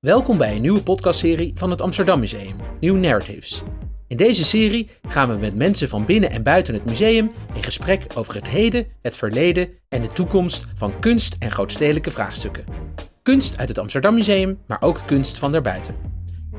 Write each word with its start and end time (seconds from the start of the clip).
Welkom 0.00 0.38
bij 0.38 0.54
een 0.54 0.60
nieuwe 0.60 0.82
podcastserie 0.82 1.52
van 1.56 1.70
het 1.70 1.82
Amsterdam 1.82 2.20
Museum, 2.20 2.56
New 2.80 2.96
Narratives. 2.96 3.62
In 4.08 4.16
deze 4.16 4.44
serie 4.44 4.90
gaan 5.08 5.28
we 5.28 5.36
met 5.36 5.56
mensen 5.56 5.88
van 5.88 6.04
binnen 6.04 6.30
en 6.30 6.42
buiten 6.42 6.74
het 6.74 6.84
museum 6.84 7.30
in 7.54 7.62
gesprek 7.62 8.06
over 8.16 8.34
het 8.34 8.48
heden, 8.48 8.86
het 9.00 9.16
verleden 9.16 9.68
en 9.88 10.02
de 10.02 10.12
toekomst 10.12 10.66
van 10.74 10.98
kunst 10.98 11.36
en 11.38 11.50
grootstedelijke 11.50 12.10
vraagstukken. 12.10 12.64
Kunst 13.22 13.58
uit 13.58 13.68
het 13.68 13.78
Amsterdam 13.78 14.14
Museum, 14.14 14.58
maar 14.66 14.82
ook 14.82 15.02
kunst 15.06 15.38
van 15.38 15.52
daarbuiten. 15.52 15.94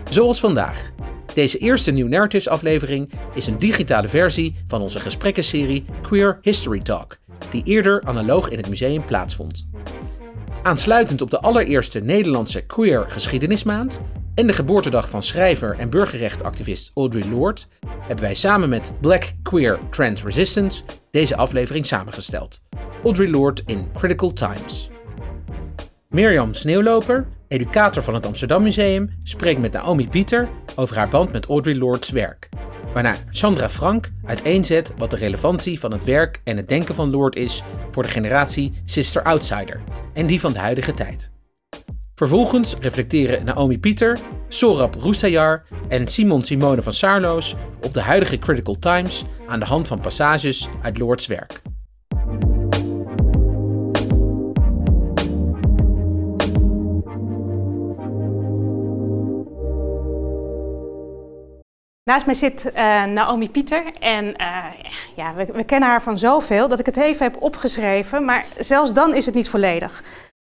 Zoals 0.10 0.39
vandaag. 0.39 0.92
Deze 1.34 1.57
eerste 1.57 1.92
New 1.92 2.07
Narratives 2.07 2.48
aflevering 2.48 3.12
is 3.34 3.48
een 3.48 3.60
digitale 3.60 4.07
versie 4.07 4.55
van 4.68 4.82
onze 4.82 5.00
gesprekkenserie 5.00 5.86
Queer 6.01 6.39
History 6.42 6.79
Talk, 6.79 7.18
die 7.52 7.64
eerder 7.64 8.02
analoog 8.04 8.50
in 8.50 8.57
het 8.57 8.70
museum 8.70 9.06
plaatsvond. 9.06 9.68
Aansluitend 10.64 11.21
op 11.21 11.32
de 11.32 11.39
allereerste 11.39 12.00
Nederlandse 12.00 12.62
Queer 12.62 13.06
Geschiedenismaand 13.07 14.02
en 14.36 14.48
de 14.48 14.54
geboortedag 14.54 15.10
van 15.10 15.24
schrijver 15.24 15.76
en 15.79 15.90
burgerrechtenactivist 15.90 16.92
Audre 16.96 17.29
Lorde 17.29 17.62
hebben 18.04 18.26
wij 18.26 18.34
samen 18.34 18.70
met 18.70 18.93
Black 19.02 19.34
Queer 19.43 19.79
Trans 19.90 20.24
Resistance 20.24 20.84
deze 21.12 21.36
aflevering 21.36 21.86
samengesteld. 21.86 22.62
Audre 23.04 23.29
Lorde 23.29 23.62
in 23.65 23.88
Critical 23.93 24.34
Times. 24.34 24.90
Mirjam 26.10 26.54
Sneeuwloper, 26.54 27.28
educator 27.48 28.04
van 28.04 28.14
het 28.14 28.26
Amsterdam 28.26 28.64
Museum, 28.64 29.14
spreekt 29.24 29.60
met 29.60 29.71
Naomi 29.71 30.10
Pieter 30.10 30.50
over 30.76 30.98
haar 30.98 31.10
band 31.10 31.32
met 31.32 31.46
Audre 31.46 31.78
Lorde's 31.78 32.09
werk. 32.09 32.50
Waarna 32.95 33.16
Sandra 33.30 33.70
Frank 33.70 34.12
uiteenzet 34.26 34.94
wat 34.98 35.12
de 35.12 35.17
relevantie 35.17 35.80
van 35.80 35.92
het 35.92 36.04
werk 36.04 36.42
en 36.44 36.58
het 36.58 36.67
denken 36.67 36.95
van 36.95 37.09
Lorde 37.09 37.40
is 37.40 37.64
voor 37.92 38.04
de 38.04 38.10
generatie 38.10 38.74
Sister 38.86 39.24
Outsider 39.24 39.82
en 40.14 40.28
die 40.28 40.40
van 40.40 40.54
de 40.54 40.60
huidige 40.60 40.94
tijd. 40.94 41.32
Vervolgens 42.16 42.76
reflecteren 42.80 43.46
Naomi 43.46 43.80
Pieter, 43.80 44.20
Sorab 44.48 44.96
Roustayar 44.96 45.64
en 45.88 46.08
Simon 46.08 46.44
Simone 46.44 46.82
van 46.82 46.94
Saarloos 46.94 47.56
op 47.82 47.94
de 47.94 48.02
huidige 48.02 48.38
Critical 48.38 48.76
Times 48.80 49.24
aan 49.48 49.59
de 49.59 49.66
hand 49.66 49.88
van 49.88 50.00
passages 50.00 50.68
uit 50.82 50.98
Lords 50.98 51.28
werk. 51.28 51.62
Naast 62.09 62.25
mij 62.25 62.36
zit 62.36 62.66
uh, 62.66 63.03
Naomi 63.03 63.50
Pieter 63.50 63.94
en 64.00 64.25
uh, 64.25 64.66
ja, 65.16 65.36
we, 65.36 65.45
we, 65.45 65.64
kennen 65.64 65.89
haar 65.89 66.02
van 66.02 66.17
zoveel 66.17 66.67
dat 66.67 66.80
ik 66.80 66.86
het 66.86 66.97
even 66.97 67.23
heb 67.23 67.42
opgeschreven, 67.42 68.25
maar 68.25 68.45
zelfs 68.59 68.94
dan 68.94 69.16
is 69.16 69.25
het 69.25 69.36
niet 69.36 69.50
volledig. 69.50 70.03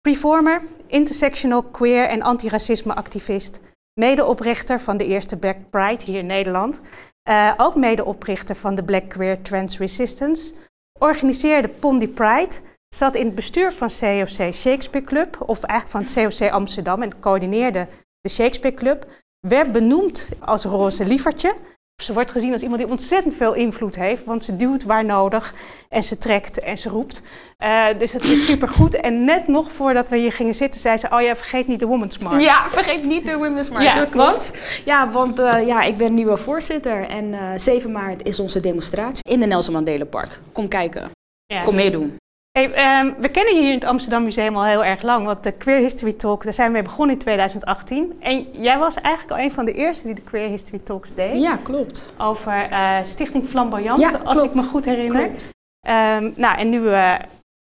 Preformer, 0.01 0.61
intersectional, 0.87 1.63
queer 1.63 2.07
en 2.07 2.21
antiracisme-activist, 2.21 3.59
medeoprichter 3.99 4.79
van 4.79 4.97
de 4.97 5.05
eerste 5.05 5.37
Black 5.37 5.69
Pride 5.69 6.03
hier 6.05 6.19
in 6.19 6.25
Nederland, 6.25 6.81
uh, 7.29 7.53
ook 7.57 7.75
medeoprichter 7.75 8.55
van 8.55 8.75
de 8.75 8.83
Black 8.83 9.09
Queer 9.09 9.41
Trans 9.41 9.77
Resistance, 9.77 10.53
organiseerde 10.99 11.69
Pondy 11.69 12.07
Pride, 12.07 12.55
zat 12.95 13.15
in 13.15 13.25
het 13.25 13.35
bestuur 13.35 13.71
van 13.71 13.88
COC 13.99 14.53
Shakespeare 14.53 15.05
Club, 15.05 15.41
of 15.41 15.63
eigenlijk 15.63 16.07
van 16.07 16.23
het 16.23 16.38
COC 16.38 16.51
Amsterdam 16.51 17.01
en 17.01 17.19
coördineerde 17.19 17.88
de 18.21 18.29
Shakespeare 18.29 18.75
Club, 18.75 19.05
werd 19.47 19.72
benoemd 19.72 20.30
als 20.39 20.63
roze 20.63 21.05
lievertje. 21.05 21.55
Ze 22.03 22.13
wordt 22.13 22.31
gezien 22.31 22.53
als 22.53 22.61
iemand 22.61 22.81
die 22.81 22.89
ontzettend 22.89 23.36
veel 23.36 23.53
invloed 23.53 23.95
heeft, 23.95 24.25
want 24.25 24.44
ze 24.44 24.55
duwt 24.55 24.83
waar 24.83 25.05
nodig 25.05 25.53
en 25.89 26.03
ze 26.03 26.17
trekt 26.17 26.59
en 26.59 26.77
ze 26.77 26.89
roept. 26.89 27.22
Uh, 27.63 27.85
dus 28.00 28.11
het 28.11 28.23
is 28.23 28.45
supergoed. 28.45 28.95
En 28.95 29.25
net 29.25 29.47
nog 29.47 29.72
voordat 29.72 30.09
we 30.09 30.17
hier 30.17 30.31
gingen 30.31 30.55
zitten, 30.55 30.81
zei 30.81 30.97
ze: 30.97 31.08
Oh 31.11 31.22
ja, 31.22 31.35
vergeet 31.35 31.67
niet 31.67 31.79
de 31.79 31.85
Women's 31.85 32.17
March. 32.17 32.44
Ja, 32.44 32.69
vergeet 32.69 33.03
niet 33.03 33.25
de 33.25 33.38
Women's 33.38 33.69
March. 33.69 33.84
Ja, 33.84 34.07
want? 34.13 34.53
Ja, 34.85 35.12
want 35.12 35.40
uh, 35.40 35.67
ja, 35.67 35.81
ik 35.81 35.97
ben 35.97 36.13
nieuwe 36.13 36.38
voorzitter 36.38 37.07
en 37.07 37.25
uh, 37.25 37.51
7 37.56 37.91
maart 37.91 38.23
is 38.23 38.40
onze 38.40 38.59
demonstratie 38.59 39.23
in 39.31 39.40
de 39.40 39.46
Nelson 39.46 39.73
Mandela 39.73 40.06
Park. 40.06 40.40
Kom 40.51 40.67
kijken. 40.67 41.09
Yes. 41.46 41.63
Kom 41.63 41.75
meedoen. 41.75 42.17
Hey, 42.59 43.00
um, 43.00 43.16
we 43.19 43.30
kennen 43.30 43.56
je 43.56 43.62
hier 43.62 43.69
in 43.69 43.75
het 43.75 43.84
Amsterdam 43.84 44.24
Museum 44.24 44.56
al 44.56 44.66
heel 44.66 44.86
erg 44.86 45.02
lang, 45.02 45.25
want 45.25 45.44
de 45.44 45.52
Queer 45.52 45.78
History 45.78 46.14
Talk, 46.14 46.44
daar 46.44 46.53
zijn 46.53 46.68
we 46.68 46.74
mee 46.74 46.84
begonnen 46.84 47.16
in 47.16 47.22
2018. 47.22 48.18
En 48.19 48.47
jij 48.52 48.78
was 48.78 48.96
eigenlijk 48.96 49.40
al 49.40 49.46
een 49.46 49.52
van 49.52 49.66
de 49.66 49.74
eerste 49.74 50.06
die 50.06 50.16
de 50.16 50.22
Queer 50.22 50.50
History 50.50 50.80
Talks 50.80 51.14
deed. 51.14 51.41
Ja, 51.41 51.58
klopt. 51.58 52.14
Over 52.18 52.72
uh, 52.72 52.97
Stichting 53.03 53.46
Flamboyant, 53.46 54.00
ja, 54.00 54.22
als 54.24 54.41
ik 54.41 54.53
me 54.53 54.64
goed 54.64 54.86
herinner. 54.86 55.25
Um, 55.25 56.34
nou, 56.36 56.58
en 56.58 56.69
nu 56.69 56.80
uh, 56.80 57.16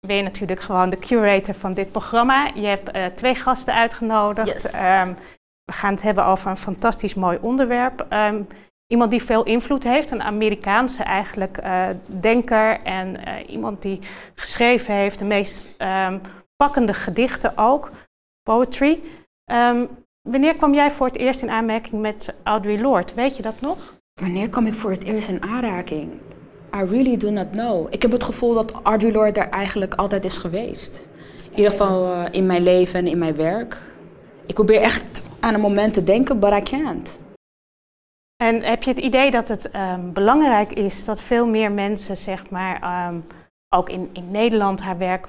ben 0.08 0.16
je 0.16 0.22
natuurlijk 0.22 0.62
gewoon 0.62 0.90
de 0.90 1.00
curator 1.00 1.56
van 1.56 1.74
dit 1.74 1.92
programma. 1.92 2.52
Je 2.56 2.68
hebt 2.68 2.96
uh, 2.96 3.06
twee 3.06 3.36
gasten 3.36 3.74
uitgenodigd. 3.74 4.54
Yes. 4.54 4.74
Um, 4.74 5.16
we 5.66 5.74
gaan 5.74 5.94
het 5.94 6.02
hebben 6.02 6.26
over 6.26 6.50
een 6.50 6.58
fantastisch 6.58 7.14
mooi 7.14 7.38
onderwerp. 7.42 8.06
Iemand 8.92 9.12
die 9.12 9.24
veel 9.24 9.44
invloed 9.44 9.84
heeft, 9.84 10.12
een 10.12 10.22
Amerikaanse 10.22 11.04
eigenlijk 11.04 11.60
uh, 11.64 11.88
denker 12.06 12.80
en 12.84 13.08
uh, 13.08 13.34
iemand 13.48 13.82
die 13.82 14.00
geschreven 14.36 14.94
heeft 14.94 15.20
de 15.20 15.26
meest 15.26 15.70
um, 16.08 16.22
pakkende 16.56 16.94
gedichten 16.94 17.58
ook, 17.58 17.92
poetry. 18.44 19.00
Um, 19.52 19.88
wanneer 20.22 20.56
kwam 20.56 20.74
jij 20.74 20.92
voor 20.92 21.08
het 21.08 21.18
eerst 21.18 21.42
in 21.42 21.50
aanmerking 21.50 22.02
met 22.02 22.34
Audre 22.44 22.80
Lorde? 22.80 23.14
Weet 23.16 23.36
je 23.36 23.42
dat 23.42 23.62
nog? 23.62 23.98
Wanneer 24.22 24.50
kwam 24.50 24.66
ik 24.66 24.74
voor 24.74 24.92
het 24.92 25.04
eerst 25.04 25.30
in 25.30 25.44
aanraking? 25.44 26.12
I 26.76 26.84
really 26.86 27.18
do 27.18 27.30
not 27.30 27.50
know. 27.50 27.88
Ik 27.90 28.02
heb 28.02 28.12
het 28.12 28.24
gevoel 28.24 28.54
dat 28.54 28.72
Audre 28.84 29.12
Lorde 29.12 29.40
er 29.40 29.50
eigenlijk 29.50 29.94
altijd 29.94 30.26
is 30.26 30.38
geweest. 30.38 31.08
In 31.52 31.58
ieder 31.58 31.72
geval 31.72 32.06
uh, 32.06 32.26
in 32.32 32.46
mijn 32.46 32.64
leven 32.64 33.00
en 33.00 33.08
in 33.08 33.18
mijn 33.18 33.36
werk. 33.36 33.82
Ik 34.46 34.54
probeer 34.54 34.82
echt 34.82 35.24
aan 35.40 35.54
een 35.54 35.62
moment 35.62 35.94
te 35.94 36.04
denken, 36.04 36.40
but 36.40 36.52
I 36.52 36.62
can't. 36.64 37.20
En 38.44 38.62
heb 38.62 38.84
je 38.84 38.90
het 38.90 39.00
idee 39.00 39.32
dat 39.32 39.48
het 39.48 39.76
um, 39.76 40.14
belangrijk 40.14 40.72
is 40.72 41.06
dat 41.06 41.22
veel 41.22 41.48
meer 41.48 41.72
mensen, 41.72 42.18
zeg 42.18 42.50
maar, 42.50 43.08
um, 43.08 43.26
ook 43.76 43.90
in, 43.90 44.10
in 44.14 44.32
Nederland 44.32 44.82
haar 44.82 44.98
werk 44.98 45.28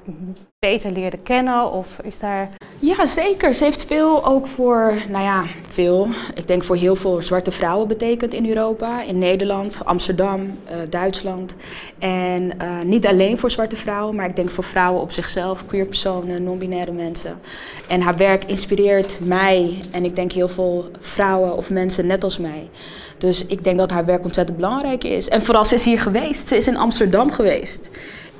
beter 0.59 0.91
leerden 0.91 1.23
kennen? 1.23 1.71
Of 1.71 1.99
is 1.99 2.19
daar. 2.19 2.49
Ja, 2.83 3.05
zeker. 3.05 3.53
Ze 3.53 3.63
heeft 3.63 3.85
veel 3.85 4.25
ook 4.25 4.47
voor, 4.47 4.93
nou 5.09 5.23
ja, 5.23 5.45
veel. 5.67 6.07
Ik 6.33 6.47
denk 6.47 6.63
voor 6.63 6.75
heel 6.75 6.95
veel 6.95 7.21
zwarte 7.21 7.51
vrouwen 7.51 7.87
betekend 7.87 8.33
in 8.33 8.47
Europa, 8.47 9.03
in 9.03 9.17
Nederland, 9.17 9.81
Amsterdam, 9.85 10.41
uh, 10.41 10.75
Duitsland. 10.89 11.55
En 11.99 12.43
uh, 12.61 12.81
niet 12.85 13.07
alleen 13.07 13.39
voor 13.39 13.51
zwarte 13.51 13.75
vrouwen, 13.75 14.15
maar 14.15 14.29
ik 14.29 14.35
denk 14.35 14.49
voor 14.49 14.63
vrouwen 14.63 15.01
op 15.01 15.11
zichzelf, 15.11 15.65
queer 15.65 15.85
personen, 15.85 16.43
non-binaire 16.43 16.91
mensen. 16.91 17.39
En 17.87 18.01
haar 18.01 18.17
werk 18.17 18.43
inspireert 18.45 19.19
mij 19.23 19.81
en 19.91 20.05
ik 20.05 20.15
denk 20.15 20.31
heel 20.31 20.49
veel 20.49 20.91
vrouwen 20.99 21.57
of 21.57 21.69
mensen 21.69 22.07
net 22.07 22.23
als 22.23 22.37
mij. 22.37 22.69
Dus 23.17 23.45
ik 23.45 23.63
denk 23.63 23.77
dat 23.77 23.91
haar 23.91 24.05
werk 24.05 24.23
ontzettend 24.23 24.57
belangrijk 24.57 25.03
is. 25.03 25.29
En 25.29 25.43
vooral, 25.43 25.65
ze 25.65 25.75
is 25.75 25.85
hier 25.85 25.99
geweest. 25.99 26.47
Ze 26.47 26.57
is 26.57 26.67
in 26.67 26.77
Amsterdam 26.77 27.31
geweest. 27.31 27.89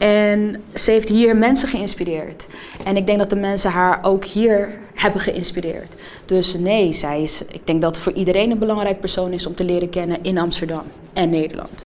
En 0.01 0.63
ze 0.73 0.91
heeft 0.91 1.09
hier 1.09 1.35
mensen 1.35 1.67
geïnspireerd. 1.67 2.45
En 2.84 2.97
ik 2.97 3.06
denk 3.06 3.19
dat 3.19 3.29
de 3.29 3.35
mensen 3.35 3.72
haar 3.72 4.00
ook 4.01 4.25
hier 4.25 4.69
hebben 4.94 5.22
geïnspireerd. 5.22 5.94
Dus 6.25 6.57
nee, 6.57 6.91
zij 6.91 7.22
is, 7.22 7.45
ik 7.45 7.67
denk 7.67 7.81
dat 7.81 7.95
het 7.95 8.03
voor 8.03 8.13
iedereen 8.13 8.51
een 8.51 8.57
belangrijk 8.57 9.00
persoon 9.00 9.34
is 9.34 9.45
om 9.45 9.56
te 9.56 9.63
leren 9.63 9.90
kennen 9.90 10.17
in 10.22 10.38
Amsterdam 10.38 10.84
en 11.13 11.29
Nederland. 11.29 11.81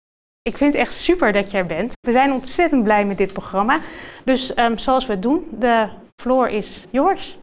Ik 0.42 0.56
vind 0.56 0.72
het 0.72 0.82
echt 0.82 0.94
super 0.94 1.32
dat 1.32 1.50
jij 1.50 1.60
er 1.60 1.66
bent. 1.66 1.92
We 2.00 2.12
zijn 2.12 2.32
ontzettend 2.32 2.84
blij 2.84 3.06
met 3.06 3.18
dit 3.18 3.32
programma. 3.32 3.80
Dus 4.24 4.56
um, 4.56 4.78
zoals 4.78 5.06
we 5.06 5.12
het 5.12 5.22
doen, 5.22 5.46
de 5.58 5.88
floor 6.22 6.48
is 6.48 6.86
yours. 6.90 7.38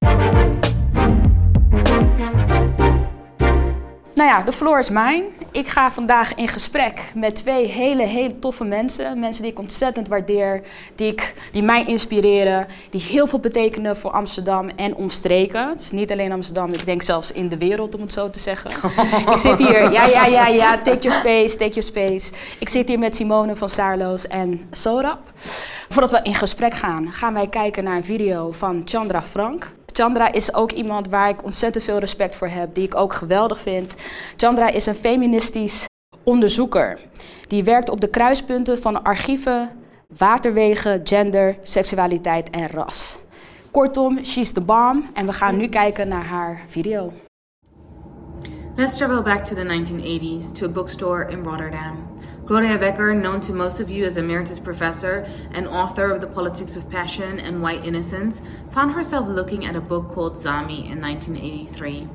Nou 4.19 4.31
ja, 4.31 4.41
de 4.41 4.53
floor 4.53 4.79
is 4.79 4.89
mijn. 4.89 5.23
Ik 5.51 5.67
ga 5.67 5.91
vandaag 5.91 6.35
in 6.35 6.47
gesprek 6.47 7.11
met 7.15 7.35
twee 7.35 7.67
hele, 7.67 8.03
hele 8.03 8.39
toffe 8.39 8.63
mensen. 8.63 9.19
Mensen 9.19 9.43
die 9.43 9.51
ik 9.51 9.59
ontzettend 9.59 10.07
waardeer, 10.07 10.61
die, 10.95 11.11
ik, 11.11 11.33
die 11.51 11.63
mij 11.63 11.85
inspireren, 11.85 12.67
die 12.89 13.01
heel 13.01 13.27
veel 13.27 13.39
betekenen 13.39 13.97
voor 13.97 14.11
Amsterdam 14.11 14.69
en 14.69 14.95
omstreken. 14.95 15.77
Dus 15.77 15.91
niet 15.91 16.11
alleen 16.11 16.31
Amsterdam, 16.31 16.69
ik 16.69 16.85
denk 16.85 17.01
zelfs 17.01 17.31
in 17.31 17.49
de 17.49 17.57
wereld, 17.57 17.95
om 17.95 18.01
het 18.01 18.13
zo 18.13 18.29
te 18.29 18.39
zeggen. 18.39 18.71
ik 19.31 19.37
zit 19.37 19.59
hier, 19.59 19.91
ja, 19.91 20.05
ja, 20.05 20.25
ja, 20.25 20.47
ja, 20.47 20.77
take 20.77 20.99
your 20.99 21.19
space, 21.19 21.57
take 21.57 21.79
your 21.79 21.83
space. 21.83 22.31
Ik 22.59 22.69
zit 22.69 22.87
hier 22.87 22.99
met 22.99 23.15
Simone 23.15 23.55
van 23.55 23.69
Saarloos 23.69 24.27
en 24.27 24.61
Sorab. 24.71 25.31
Voordat 25.89 26.11
we 26.11 26.19
in 26.23 26.35
gesprek 26.35 26.73
gaan, 26.73 27.11
gaan 27.11 27.33
wij 27.33 27.47
kijken 27.47 27.83
naar 27.83 27.95
een 27.95 28.05
video 28.05 28.51
van 28.51 28.81
Chandra 28.85 29.21
Frank. 29.21 29.77
Chandra 29.99 30.31
is 30.31 30.53
ook 30.53 30.71
iemand 30.71 31.09
waar 31.09 31.29
ik 31.29 31.43
ontzettend 31.43 31.83
veel 31.83 31.97
respect 31.97 32.35
voor 32.35 32.47
heb, 32.47 32.73
die 32.73 32.83
ik 32.83 32.95
ook 32.95 33.13
geweldig 33.13 33.59
vind. 33.59 33.93
Chandra 34.35 34.67
is 34.69 34.85
een 34.85 34.95
feministisch 34.95 35.85
onderzoeker. 36.23 36.99
Die 37.47 37.63
werkt 37.63 37.89
op 37.89 38.01
de 38.01 38.09
kruispunten 38.09 38.81
van 38.81 39.03
archieven, 39.03 39.69
waterwegen, 40.17 41.01
gender, 41.03 41.57
seksualiteit 41.61 42.49
en 42.49 42.67
ras. 42.67 43.19
Kortom, 43.71 44.25
she's 44.25 44.51
the 44.51 44.61
bomb 44.61 45.05
en 45.13 45.25
we 45.25 45.33
gaan 45.33 45.57
nu 45.57 45.67
kijken 45.67 46.07
naar 46.07 46.25
haar 46.25 46.61
video. 46.67 47.13
Let's 48.75 48.97
travel 48.97 49.21
back 49.21 49.45
to 49.45 49.55
the 49.55 49.63
1980s 49.63 50.59
to 50.59 50.65
a 50.65 50.69
bookstore 50.69 51.31
in 51.31 51.43
Rotterdam. 51.43 52.18
Gloria 52.49 52.79
Becker, 52.79 53.13
known 53.13 53.41
to 53.41 53.53
most 53.53 53.79
of 53.79 53.91
you 53.91 54.05
as 54.05 54.17
Emeritus 54.17 54.57
Professor 54.57 55.29
and 55.51 55.67
author 55.67 56.09
of 56.09 56.19
The 56.19 56.25
Politics 56.25 56.75
of 56.75 56.89
Passion 56.89 57.39
and 57.39 57.61
White 57.61 57.85
Innocence, 57.85 58.41
found 58.71 58.93
herself 58.93 59.27
looking 59.27 59.67
at 59.67 59.75
a 59.75 59.79
book 59.79 60.15
called 60.15 60.37
Zami 60.37 60.89
in 60.89 60.99
1983. 60.99 62.09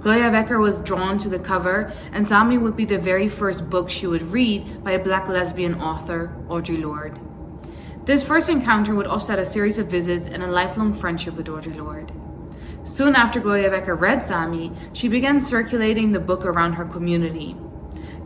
Gloria 0.00 0.30
Becker 0.30 0.58
was 0.58 0.78
drawn 0.78 1.18
to 1.18 1.28
the 1.28 1.38
cover, 1.38 1.92
and 2.12 2.26
Zami 2.26 2.58
would 2.58 2.78
be 2.78 2.86
the 2.86 2.96
very 2.96 3.28
first 3.28 3.68
book 3.68 3.90
she 3.90 4.06
would 4.06 4.32
read 4.32 4.82
by 4.82 4.92
a 4.92 5.04
black 5.04 5.28
lesbian 5.28 5.74
author, 5.74 6.34
Audre 6.48 6.82
Lorde. 6.82 7.20
This 8.06 8.24
first 8.24 8.48
encounter 8.48 8.94
would 8.94 9.06
offset 9.06 9.38
a 9.38 9.44
series 9.44 9.76
of 9.76 9.88
visits 9.88 10.28
and 10.28 10.42
a 10.42 10.46
lifelong 10.46 10.94
friendship 10.94 11.34
with 11.36 11.48
Audre 11.48 11.76
Lorde. 11.76 12.10
Soon 12.84 13.14
after 13.14 13.38
Gloria 13.38 13.68
Becker 13.68 13.96
read 13.96 14.22
Zami, 14.22 14.74
she 14.94 15.08
began 15.08 15.44
circulating 15.44 16.12
the 16.12 16.20
book 16.20 16.46
around 16.46 16.72
her 16.72 16.86
community. 16.86 17.54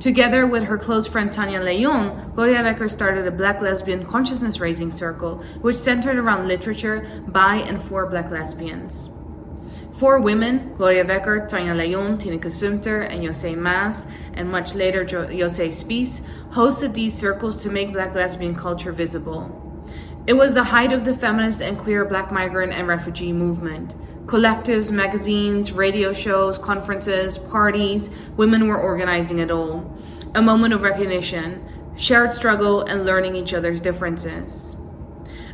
Together 0.01 0.47
with 0.47 0.65
her 0.65 0.77
close 0.77 1.07
friend 1.07 1.33
Tanya 1.33 1.61
Leon, 1.61 2.33
Gloria 2.35 2.63
Becker 2.63 2.89
started 2.89 3.27
a 3.27 3.31
black 3.31 3.63
lesbian 3.63 4.05
consciousness 4.05 4.61
raising 4.61 4.91
circle, 4.91 5.43
which 5.63 5.77
centered 5.77 6.17
around 6.17 6.47
literature 6.47 7.23
by 7.29 7.57
and 7.57 7.83
for 7.83 8.07
black 8.07 8.31
lesbians. 8.31 9.09
Four 9.99 10.21
women, 10.21 10.75
Gloria 10.77 11.07
Becker, 11.07 11.47
Tanya 11.49 11.73
Leon, 11.73 12.19
Tineke 12.19 12.53
Sumter, 12.53 13.01
and 13.01 13.25
Jose 13.25 13.55
Mas, 13.55 14.07
and 14.35 14.51
much 14.51 14.75
later 14.75 15.07
Jose 15.07 15.71
Spies, 15.71 16.21
hosted 16.51 16.93
these 16.93 17.15
circles 17.15 17.63
to 17.63 17.71
make 17.71 17.95
black 17.95 18.15
lesbian 18.15 18.55
culture 18.55 18.93
visible. 18.93 19.63
It 20.27 20.35
was 20.35 20.53
the 20.53 20.65
height 20.65 20.93
of 20.93 21.07
the 21.07 21.17
feminist 21.17 21.63
and 21.63 21.79
queer 21.79 22.05
black 22.05 22.31
migrant 22.31 22.75
and 22.75 22.87
refugee 22.87 23.33
movement. 23.33 23.95
Collectives, 24.26 24.90
magazines, 24.90 25.70
radio 25.70 26.12
shows, 26.12 26.58
conferences, 26.58 27.38
parties, 27.38 28.11
women 28.37 28.67
were 28.67 28.76
organizing 28.76 29.38
it 29.38 29.52
all. 29.52 29.96
A 30.34 30.43
moment 30.43 30.75
of 30.75 30.82
recognition, 30.82 31.64
shared 31.96 32.32
struggle, 32.32 32.82
and 32.82 33.06
learning 33.06 33.37
each 33.37 33.55
other's 33.55 33.81
differences. 33.81 34.75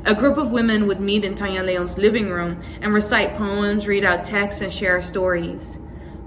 A 0.06 0.14
group 0.14 0.38
of 0.38 0.52
women 0.52 0.86
would 0.86 1.00
meet 1.00 1.22
in 1.22 1.34
Tanya 1.34 1.62
Leon's 1.62 1.98
living 1.98 2.30
room 2.30 2.62
and 2.80 2.94
recite 2.94 3.36
poems, 3.36 3.86
read 3.86 4.04
out 4.06 4.24
texts, 4.24 4.62
and 4.62 4.72
share 4.72 5.02
stories. 5.02 5.76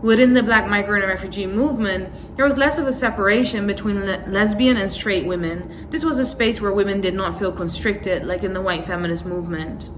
Within 0.03 0.35
the 0.35 0.43
black 0.43 0.69
migrant 0.69 1.03
and 1.03 1.11
refugee 1.11 1.47
movement, 1.47 2.13
there 2.37 2.45
was 2.45 2.57
less 2.57 2.77
of 2.77 2.85
a 2.85 2.93
separation 2.93 3.65
between 3.65 4.05
le- 4.05 4.23
lesbian 4.27 4.77
and 4.77 4.91
straight 4.91 5.25
women. 5.25 5.87
This 5.89 6.05
was 6.05 6.19
a 6.19 6.25
space 6.27 6.61
where 6.61 6.71
women 6.71 7.01
did 7.01 7.15
not 7.15 7.39
feel 7.39 7.51
constricted 7.51 8.23
like 8.23 8.43
in 8.43 8.53
the 8.53 8.61
white 8.61 8.85
feminist 8.85 9.25
movement. 9.25 9.89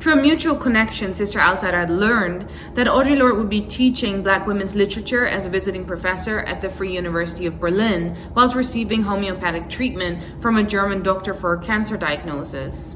Through 0.00 0.12
a 0.12 0.22
mutual 0.22 0.54
connection, 0.54 1.12
Sister 1.12 1.40
Outsider 1.40 1.80
had 1.80 1.90
learned 1.90 2.48
that 2.74 2.86
Audre 2.86 3.18
Lorde 3.18 3.36
would 3.36 3.50
be 3.50 3.62
teaching 3.62 4.22
black 4.22 4.46
women's 4.46 4.76
literature 4.76 5.26
as 5.26 5.44
a 5.44 5.50
visiting 5.50 5.84
professor 5.84 6.38
at 6.40 6.60
the 6.60 6.70
Free 6.70 6.94
University 6.94 7.46
of 7.46 7.58
Berlin 7.58 8.16
whilst 8.32 8.54
receiving 8.54 9.02
homeopathic 9.02 9.68
treatment 9.68 10.40
from 10.40 10.56
a 10.56 10.62
German 10.62 11.02
doctor 11.02 11.34
for 11.34 11.52
a 11.52 11.60
cancer 11.60 11.96
diagnosis. 11.96 12.94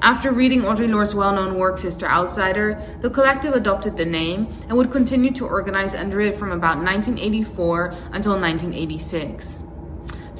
After 0.00 0.32
reading 0.32 0.62
Audre 0.62 0.90
Lorde's 0.90 1.14
well 1.14 1.32
known 1.32 1.56
work, 1.56 1.78
Sister 1.78 2.08
Outsider, 2.08 2.82
the 3.02 3.10
collective 3.10 3.54
adopted 3.54 3.96
the 3.96 4.04
name 4.04 4.48
and 4.68 4.76
would 4.76 4.90
continue 4.90 5.30
to 5.34 5.46
organize 5.46 5.94
under 5.94 6.20
it 6.20 6.38
from 6.38 6.50
about 6.50 6.78
1984 6.78 7.94
until 8.12 8.32
1986. 8.32 9.62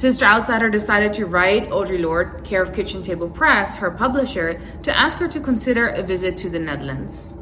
Sister 0.01 0.25
Outsider 0.25 0.71
decided 0.71 1.13
to 1.13 1.27
write 1.27 1.69
Audre 1.69 2.01
Lorde, 2.01 2.43
care 2.43 2.63
of 2.63 2.73
Kitchen 2.73 3.03
Table 3.03 3.29
Press, 3.29 3.75
her 3.75 3.91
publisher, 3.91 4.59
to 4.81 4.97
ask 4.97 5.19
her 5.19 5.27
to 5.27 5.39
consider 5.39 5.85
a 5.89 6.01
visit 6.01 6.35
to 6.37 6.49
the 6.49 6.57
Netherlands. 6.57 7.33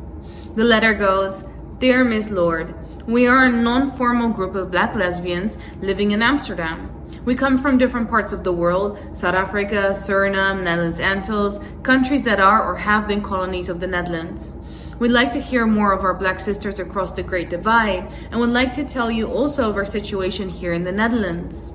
The 0.56 0.66
letter 0.66 0.94
goes 0.94 1.46
Dear 1.78 2.04
Miss 2.04 2.30
Lorde, 2.30 2.76
we 3.08 3.28
are 3.28 3.46
a 3.46 3.50
non 3.50 3.96
formal 3.96 4.28
group 4.28 4.56
of 4.56 4.72
black 4.72 4.94
lesbians 4.94 5.58
living 5.80 6.12
in 6.12 6.22
Amsterdam. 6.22 6.92
We 7.24 7.34
come 7.34 7.58
from 7.58 7.78
different 7.78 8.10
parts 8.10 8.34
of 8.34 8.44
the 8.44 8.52
world 8.52 9.00
South 9.18 9.36
Africa, 9.36 9.96
Suriname, 9.98 10.64
Netherlands, 10.64 11.00
Antilles, 11.00 11.62
countries 11.84 12.24
that 12.24 12.42
are 12.42 12.62
or 12.62 12.76
have 12.76 13.08
been 13.08 13.24
colonies 13.24 13.70
of 13.70 13.80
the 13.80 13.88
Netherlands. 13.88 14.52
We'd 15.00 15.12
like 15.12 15.32
to 15.32 15.40
hear 15.40 15.66
more 15.66 15.94
of 15.94 16.04
our 16.04 16.14
black 16.14 16.42
sisters 16.42 16.78
across 16.78 17.14
the 17.14 17.24
Great 17.24 17.50
Divide 17.50 18.12
and 18.32 18.42
would 18.42 18.50
like 18.50 18.74
to 18.74 18.84
tell 18.84 19.10
you 19.10 19.32
also 19.32 19.70
of 19.70 19.78
our 19.78 19.86
situation 19.86 20.50
here 20.50 20.74
in 20.74 20.84
the 20.84 20.92
Netherlands. 20.92 21.72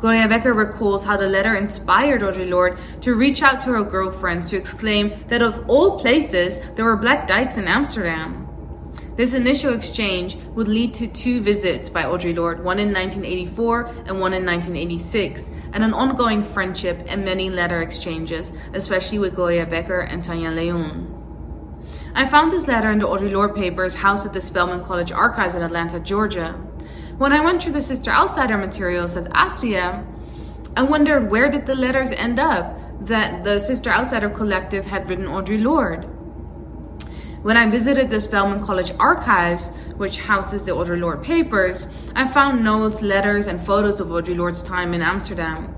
Gloria 0.00 0.28
Becker 0.28 0.52
recalls 0.52 1.04
how 1.04 1.16
the 1.16 1.26
letter 1.26 1.54
inspired 1.54 2.20
Audre 2.20 2.48
Lorde 2.48 2.78
to 3.00 3.14
reach 3.14 3.42
out 3.42 3.62
to 3.62 3.70
her 3.70 3.82
girlfriends 3.82 4.50
to 4.50 4.56
exclaim 4.56 5.24
that 5.28 5.42
of 5.42 5.68
all 5.68 5.98
places, 5.98 6.60
there 6.74 6.84
were 6.84 6.96
black 6.96 7.26
dykes 7.26 7.56
in 7.56 7.66
Amsterdam. 7.66 8.46
This 9.16 9.32
initial 9.32 9.72
exchange 9.72 10.36
would 10.54 10.68
lead 10.68 10.92
to 10.94 11.06
two 11.06 11.40
visits 11.40 11.88
by 11.88 12.02
Audre 12.02 12.36
Lorde, 12.36 12.62
one 12.62 12.78
in 12.78 12.92
1984 12.92 13.86
and 14.06 14.20
one 14.20 14.34
in 14.34 14.44
1986, 14.44 15.44
and 15.72 15.82
an 15.82 15.94
ongoing 15.94 16.44
friendship 16.44 17.02
and 17.06 17.24
many 17.24 17.48
letter 17.48 17.80
exchanges, 17.80 18.52
especially 18.74 19.18
with 19.18 19.34
Gloria 19.34 19.64
Becker 19.64 20.00
and 20.00 20.22
Tanya 20.22 20.50
Leon. 20.50 21.16
I 22.14 22.28
found 22.28 22.52
this 22.52 22.66
letter 22.66 22.90
in 22.90 22.98
the 22.98 23.06
Audre 23.06 23.32
Lorde 23.32 23.54
papers 23.54 23.94
housed 23.94 24.26
at 24.26 24.34
the 24.34 24.40
Spelman 24.42 24.84
College 24.84 25.12
Archives 25.12 25.54
in 25.54 25.62
Atlanta, 25.62 25.98
Georgia. 25.98 26.58
When 27.18 27.32
I 27.32 27.40
went 27.40 27.62
through 27.62 27.72
the 27.72 27.80
Sister 27.80 28.10
Outsider 28.10 28.58
materials 28.58 29.16
at 29.16 29.32
AFTIA, 29.32 30.04
I 30.76 30.82
wondered 30.82 31.30
where 31.30 31.50
did 31.50 31.64
the 31.64 31.74
letters 31.74 32.10
end 32.10 32.38
up 32.38 32.78
that 33.06 33.42
the 33.42 33.58
Sister 33.58 33.90
Outsider 33.90 34.28
Collective 34.28 34.84
had 34.84 35.08
written 35.08 35.24
Audre 35.24 35.62
Lorde. 35.62 36.04
When 37.42 37.56
I 37.56 37.70
visited 37.70 38.10
the 38.10 38.20
Spelman 38.20 38.62
College 38.62 38.92
archives, 38.98 39.68
which 39.96 40.18
houses 40.18 40.64
the 40.64 40.72
Audre 40.72 41.00
Lorde 41.00 41.22
papers, 41.22 41.86
I 42.14 42.28
found 42.28 42.62
notes, 42.62 43.00
letters, 43.00 43.46
and 43.46 43.64
photos 43.64 43.98
of 43.98 44.08
Audre 44.08 44.36
Lorde's 44.36 44.62
time 44.62 44.92
in 44.92 45.00
Amsterdam. 45.00 45.74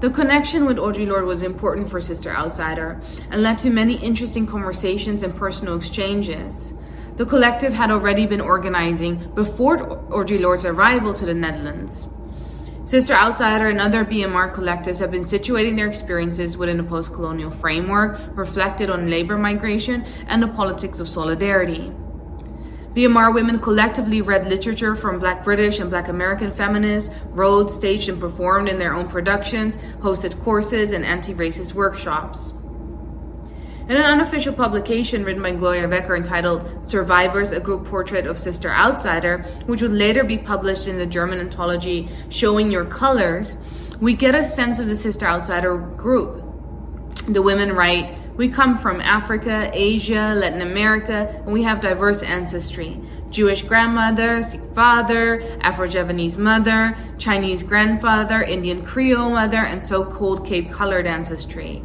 The 0.00 0.08
connection 0.08 0.64
with 0.64 0.78
Audre 0.78 1.06
Lorde 1.06 1.26
was 1.26 1.42
important 1.42 1.90
for 1.90 2.00
Sister 2.00 2.30
Outsider 2.30 2.98
and 3.30 3.42
led 3.42 3.58
to 3.58 3.68
many 3.68 3.96
interesting 3.96 4.46
conversations 4.46 5.22
and 5.22 5.36
personal 5.36 5.76
exchanges. 5.76 6.72
The 7.20 7.26
collective 7.26 7.74
had 7.74 7.90
already 7.90 8.24
been 8.24 8.40
organizing 8.40 9.30
before 9.34 9.76
Audre 10.08 10.40
Lorde's 10.40 10.64
arrival 10.64 11.12
to 11.12 11.26
the 11.26 11.34
Netherlands. 11.34 12.08
Sister 12.86 13.12
Outsider 13.12 13.68
and 13.68 13.78
other 13.78 14.06
BMR 14.06 14.54
collectives 14.54 15.00
have 15.00 15.10
been 15.10 15.26
situating 15.26 15.76
their 15.76 15.86
experiences 15.86 16.56
within 16.56 16.80
a 16.80 16.82
post 16.82 17.12
colonial 17.12 17.50
framework 17.50 18.18
reflected 18.34 18.88
on 18.88 19.10
labor 19.10 19.36
migration 19.36 20.02
and 20.28 20.42
the 20.42 20.48
politics 20.48 20.98
of 20.98 21.10
solidarity. 21.10 21.92
BMR 22.94 23.34
women 23.34 23.58
collectively 23.58 24.22
read 24.22 24.48
literature 24.48 24.96
from 24.96 25.18
Black 25.18 25.44
British 25.44 25.78
and 25.78 25.90
Black 25.90 26.08
American 26.08 26.50
feminists, 26.50 27.12
wrote, 27.32 27.70
staged, 27.70 28.08
and 28.08 28.18
performed 28.18 28.66
in 28.66 28.78
their 28.78 28.94
own 28.94 29.10
productions, 29.10 29.76
hosted 30.00 30.42
courses, 30.42 30.92
and 30.92 31.04
anti 31.04 31.34
racist 31.34 31.74
workshops. 31.74 32.54
In 33.90 33.96
an 33.96 34.04
unofficial 34.04 34.54
publication 34.54 35.24
written 35.24 35.42
by 35.42 35.50
Gloria 35.50 35.88
Becker 35.88 36.14
entitled 36.14 36.86
Survivors, 36.86 37.50
a 37.50 37.58
group 37.58 37.86
portrait 37.86 38.24
of 38.24 38.38
Sister 38.38 38.70
Outsider, 38.70 39.38
which 39.66 39.82
would 39.82 39.90
later 39.90 40.22
be 40.22 40.38
published 40.38 40.86
in 40.86 40.96
the 40.96 41.06
German 41.06 41.40
anthology 41.40 42.08
Showing 42.28 42.70
Your 42.70 42.84
Colors, 42.84 43.56
we 44.00 44.14
get 44.14 44.36
a 44.36 44.44
sense 44.44 44.78
of 44.78 44.86
the 44.86 44.96
Sister 44.96 45.26
Outsider 45.26 45.76
group. 45.76 46.40
The 47.26 47.42
women 47.42 47.72
write, 47.72 48.16
we 48.36 48.48
come 48.48 48.78
from 48.78 49.00
Africa, 49.00 49.72
Asia, 49.74 50.34
Latin 50.36 50.62
America, 50.62 51.42
and 51.44 51.52
we 51.52 51.64
have 51.64 51.80
diverse 51.80 52.22
ancestry. 52.22 53.00
Jewish 53.30 53.62
grandmother, 53.62 54.44
Sikh 54.44 54.72
father, 54.72 55.58
Afro-Javanese 55.62 56.38
mother, 56.38 56.96
Chinese 57.18 57.64
grandfather, 57.64 58.40
Indian 58.40 58.84
Creole 58.86 59.30
mother, 59.30 59.58
and 59.58 59.84
so-called 59.84 60.46
Cape 60.46 60.70
colored 60.70 61.08
ancestry. 61.08 61.82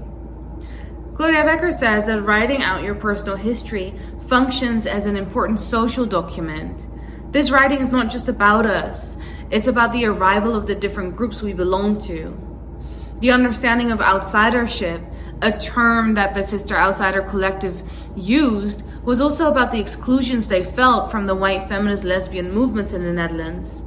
Gloria 1.15 1.45
Becker 1.45 1.71
says 1.71 2.07
that 2.07 2.23
writing 2.23 2.61
out 2.61 2.83
your 2.83 2.93
personal 2.93 3.37
history 3.37 3.95
functions 4.27 4.85
as 4.85 5.05
an 5.05 5.15
important 5.15 5.61
social 5.61 6.05
document. 6.05 6.87
This 7.31 7.51
writing 7.51 7.79
is 7.79 7.89
not 7.89 8.11
just 8.11 8.27
about 8.27 8.65
us, 8.65 9.15
it's 9.49 9.67
about 9.67 9.93
the 9.93 10.05
arrival 10.05 10.53
of 10.53 10.67
the 10.67 10.75
different 10.75 11.15
groups 11.15 11.41
we 11.41 11.53
belong 11.53 12.01
to. 12.01 12.37
The 13.21 13.31
understanding 13.31 13.93
of 13.93 13.99
outsidership, 13.99 15.01
a 15.41 15.57
term 15.57 16.15
that 16.15 16.35
the 16.35 16.45
Sister 16.45 16.75
Outsider 16.75 17.21
Collective 17.21 17.81
used, 18.17 18.83
was 19.05 19.21
also 19.21 19.49
about 19.49 19.71
the 19.71 19.79
exclusions 19.79 20.49
they 20.49 20.65
felt 20.65 21.11
from 21.11 21.27
the 21.27 21.35
white 21.35 21.69
feminist 21.69 22.03
lesbian 22.03 22.51
movements 22.53 22.91
in 22.91 23.03
the 23.03 23.13
Netherlands. 23.13 23.81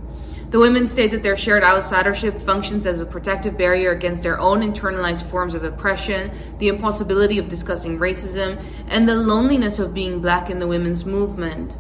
The 0.51 0.59
women 0.59 0.87
state 0.87 1.11
that 1.11 1.23
their 1.23 1.37
shared 1.37 1.63
outsidership 1.63 2.43
functions 2.43 2.87
as 2.87 3.01
a 3.01 3.07
protective 3.07 3.59
barrier 3.59 3.91
against 3.91 4.23
their 4.23 4.41
own 4.41 4.61
internalized 4.61 5.29
forms 5.29 5.55
of 5.55 5.63
oppression, 5.63 6.31
the 6.59 6.69
impossibility 6.69 7.37
of 7.39 7.51
discussing 7.51 7.99
racism, 7.99 8.63
and 8.89 9.07
the 9.07 9.15
loneliness 9.15 9.79
of 9.79 9.93
being 9.93 10.23
black 10.23 10.49
in 10.49 10.59
the 10.59 10.67
women's 10.67 11.05
movement. 11.05 11.77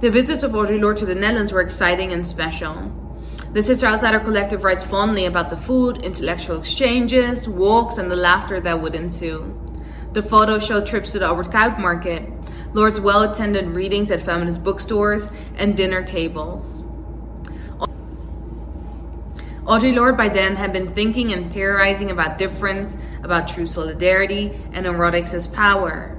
The 0.00 0.12
visits 0.12 0.44
of 0.44 0.52
Audre 0.52 0.80
Lorde 0.80 0.98
to 0.98 1.06
the 1.06 1.14
Netherlands 1.16 1.50
were 1.50 1.60
exciting 1.60 2.12
and 2.12 2.24
special. 2.24 2.92
The 3.52 3.64
Sister 3.64 3.86
Outsider 3.86 4.20
Collective 4.20 4.62
writes 4.62 4.84
fondly 4.84 5.26
about 5.26 5.50
the 5.50 5.56
food, 5.56 6.04
intellectual 6.04 6.60
exchanges, 6.60 7.48
walks, 7.48 7.98
and 7.98 8.08
the 8.08 8.16
laughter 8.16 8.60
that 8.60 8.80
would 8.80 8.94
ensue. 8.94 9.56
The 10.12 10.22
photos 10.22 10.64
show 10.64 10.84
trips 10.84 11.10
to 11.12 11.18
the 11.18 11.24
Albert 11.24 11.50
Kuip 11.50 11.80
Market, 11.80 12.30
Lord's 12.74 13.00
well 13.00 13.22
attended 13.22 13.66
readings 13.66 14.12
at 14.12 14.22
feminist 14.22 14.62
bookstores, 14.62 15.30
and 15.56 15.76
dinner 15.76 16.04
tables. 16.04 16.84
Audre 19.68 19.94
Lorde 19.94 20.16
by 20.16 20.30
then 20.30 20.56
had 20.56 20.72
been 20.72 20.94
thinking 20.94 21.34
and 21.34 21.52
theorizing 21.52 22.10
about 22.10 22.38
difference, 22.38 22.96
about 23.22 23.48
true 23.48 23.66
solidarity, 23.66 24.58
and 24.72 24.86
erotics 24.86 25.34
as 25.34 25.46
power. 25.46 26.18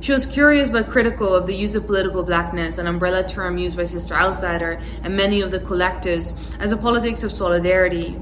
She 0.00 0.12
was 0.12 0.26
curious 0.26 0.68
but 0.68 0.90
critical 0.90 1.34
of 1.34 1.46
the 1.46 1.56
use 1.56 1.74
of 1.74 1.86
political 1.86 2.22
blackness, 2.22 2.76
an 2.76 2.86
umbrella 2.86 3.26
term 3.26 3.56
used 3.56 3.78
by 3.78 3.84
Sister 3.84 4.12
Outsider 4.12 4.82
and 5.02 5.16
many 5.16 5.40
of 5.40 5.50
the 5.50 5.60
collectives, 5.60 6.38
as 6.58 6.72
a 6.72 6.76
politics 6.76 7.22
of 7.22 7.32
solidarity. 7.32 8.18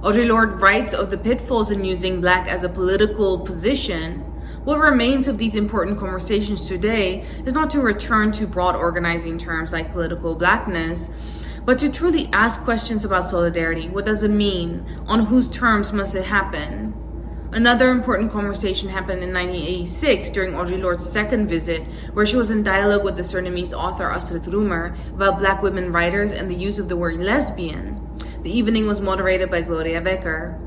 Audre 0.00 0.26
Lorde 0.26 0.60
writes 0.60 0.94
of 0.94 1.12
the 1.12 1.18
pitfalls 1.18 1.70
in 1.70 1.84
using 1.84 2.20
black 2.20 2.48
as 2.48 2.64
a 2.64 2.68
political 2.68 3.38
position. 3.38 4.18
What 4.64 4.80
remains 4.80 5.28
of 5.28 5.38
these 5.38 5.54
important 5.54 6.00
conversations 6.00 6.66
today 6.66 7.24
is 7.46 7.54
not 7.54 7.70
to 7.70 7.80
return 7.80 8.32
to 8.32 8.48
broad 8.48 8.74
organizing 8.74 9.38
terms 9.38 9.70
like 9.70 9.92
political 9.92 10.34
blackness, 10.34 11.08
but 11.64 11.78
to 11.78 11.88
truly 11.88 12.28
ask 12.32 12.62
questions 12.62 13.04
about 13.04 13.28
solidarity. 13.28 13.88
What 13.88 14.04
does 14.04 14.22
it 14.22 14.30
mean? 14.30 14.84
On 15.06 15.26
whose 15.26 15.48
terms 15.48 15.92
must 15.92 16.14
it 16.14 16.24
happen? 16.24 16.94
Another 17.52 17.90
important 17.90 18.32
conversation 18.32 18.88
happened 18.88 19.22
in 19.22 19.32
1986 19.32 20.30
during 20.30 20.52
Audre 20.52 20.80
Lorde's 20.80 21.08
second 21.08 21.48
visit, 21.48 21.82
where 22.14 22.24
she 22.24 22.36
was 22.36 22.50
in 22.50 22.62
dialogue 22.62 23.04
with 23.04 23.16
the 23.16 23.22
Surinamese 23.22 23.74
author 23.74 24.10
Astrid 24.10 24.46
Roemer 24.46 24.96
about 25.14 25.38
black 25.38 25.62
women 25.62 25.92
writers 25.92 26.32
and 26.32 26.50
the 26.50 26.54
use 26.54 26.78
of 26.78 26.88
the 26.88 26.96
word 26.96 27.20
lesbian. 27.20 28.00
The 28.42 28.50
evening 28.50 28.86
was 28.86 29.02
moderated 29.02 29.50
by 29.50 29.60
Gloria 29.60 30.00
Becker. 30.00 30.58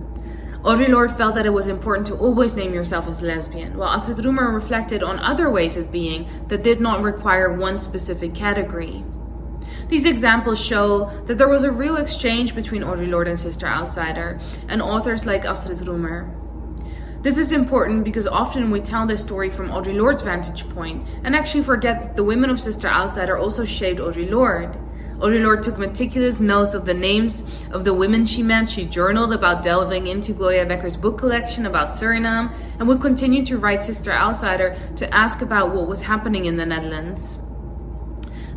Audre 0.62 0.88
Lorde 0.88 1.18
felt 1.18 1.34
that 1.36 1.48
it 1.48 1.54
was 1.54 1.68
important 1.68 2.08
to 2.08 2.16
always 2.16 2.56
name 2.56 2.74
yourself 2.74 3.08
as 3.08 3.22
lesbian, 3.22 3.78
while 3.78 3.90
Astrid 3.90 4.24
Roemer 4.24 4.52
reflected 4.52 5.02
on 5.02 5.20
other 5.20 5.50
ways 5.50 5.78
of 5.78 5.92
being 5.92 6.28
that 6.50 6.64
did 6.64 6.80
not 6.80 7.02
require 7.02 7.52
one 7.52 7.80
specific 7.80 8.36
category. 8.36 9.04
These 9.88 10.06
examples 10.06 10.60
show 10.60 11.12
that 11.28 11.38
there 11.38 11.48
was 11.48 11.64
a 11.64 11.72
real 11.72 11.98
exchange 11.98 12.56
between 12.56 12.82
Audre 12.82 13.10
Lorde 13.10 13.28
and 13.28 13.40
Sister 13.40 13.68
Outsider, 13.68 14.40
and 14.68 14.82
authors 14.82 15.26
like 15.26 15.46
Astrid 15.46 15.88
Roemer. 15.88 16.34
This 17.22 17.38
is 17.38 17.52
important 17.52 18.04
because 18.04 18.28
often 18.28 18.72
we 18.72 18.82
tell 18.82 19.08
this 19.08 19.22
story 19.22 19.50
from 19.50 19.70
Audre 19.70 19.96
Lorde's 19.96 20.22
vantage 20.22 20.68
point 20.70 21.08
and 21.24 21.36
actually 21.36 21.64
forget 21.64 22.02
that 22.02 22.16
the 22.16 22.24
women 22.24 22.50
of 22.50 22.60
Sister 22.60 22.88
Outsider 22.88 23.38
also 23.38 23.66
shaped 23.66 24.00
Audre 24.00 24.30
Lorde. 24.30 24.78
Audre 25.18 25.42
Lorde 25.42 25.64
took 25.64 25.78
meticulous 25.78 26.40
notes 26.40 26.74
of 26.74 26.86
the 26.86 26.94
names 26.94 27.46
of 27.72 27.86
the 27.86 27.94
women 27.94 28.26
she 28.26 28.44
met. 28.44 28.70
She 28.70 28.86
journaled 28.86 29.34
about 29.34 29.64
delving 29.64 30.08
into 30.08 30.34
Gloria 30.34 30.66
Becker's 30.66 30.98
book 30.98 31.18
collection 31.18 31.66
about 31.66 31.94
Suriname 31.94 32.52
and 32.80 32.88
would 32.88 33.02
continue 33.02 33.46
to 33.46 33.58
write 33.58 33.82
Sister 33.82 34.12
Outsider 34.12 34.78
to 34.98 35.12
ask 35.12 35.42
about 35.42 35.74
what 35.74 35.88
was 35.88 36.02
happening 36.02 36.46
in 36.46 36.58
the 36.58 36.66
Netherlands. 36.66 37.38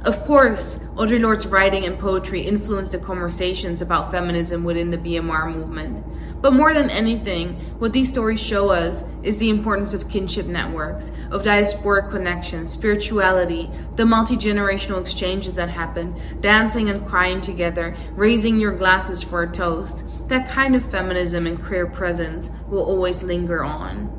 Of 0.04 0.24
course, 0.24 0.78
Audre 0.98 1.20
Lorde's 1.20 1.46
writing 1.46 1.84
and 1.84 1.96
poetry 1.96 2.40
influenced 2.40 2.90
the 2.90 2.98
conversations 2.98 3.80
about 3.80 4.10
feminism 4.10 4.64
within 4.64 4.90
the 4.90 4.98
BMR 4.98 5.54
movement. 5.54 6.04
But 6.42 6.54
more 6.54 6.74
than 6.74 6.90
anything, 6.90 7.54
what 7.78 7.92
these 7.92 8.10
stories 8.10 8.40
show 8.40 8.70
us 8.70 9.04
is 9.22 9.38
the 9.38 9.48
importance 9.48 9.94
of 9.94 10.08
kinship 10.08 10.46
networks, 10.46 11.12
of 11.30 11.44
diasporic 11.44 12.10
connections, 12.10 12.72
spirituality, 12.72 13.70
the 13.94 14.04
multi 14.04 14.36
generational 14.36 15.00
exchanges 15.00 15.54
that 15.54 15.68
happen, 15.68 16.20
dancing 16.40 16.88
and 16.88 17.06
crying 17.06 17.40
together, 17.40 17.96
raising 18.16 18.58
your 18.58 18.76
glasses 18.76 19.22
for 19.22 19.44
a 19.44 19.52
toast. 19.52 20.02
That 20.26 20.48
kind 20.48 20.74
of 20.74 20.90
feminism 20.90 21.46
and 21.46 21.62
queer 21.64 21.86
presence 21.86 22.48
will 22.66 22.82
always 22.82 23.22
linger 23.22 23.62
on. 23.62 24.10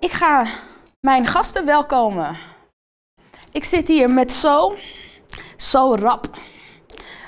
Ik 0.00 0.12
ga 0.12 0.46
mijn 1.06 1.26
gasten 1.26 1.66
welkomen. 1.66 2.36
Ik 3.52 3.64
zit 3.64 3.88
hier 3.88 4.10
met 4.10 4.32
So, 4.32 4.74
So 5.56 5.94
Rap. 5.94 6.28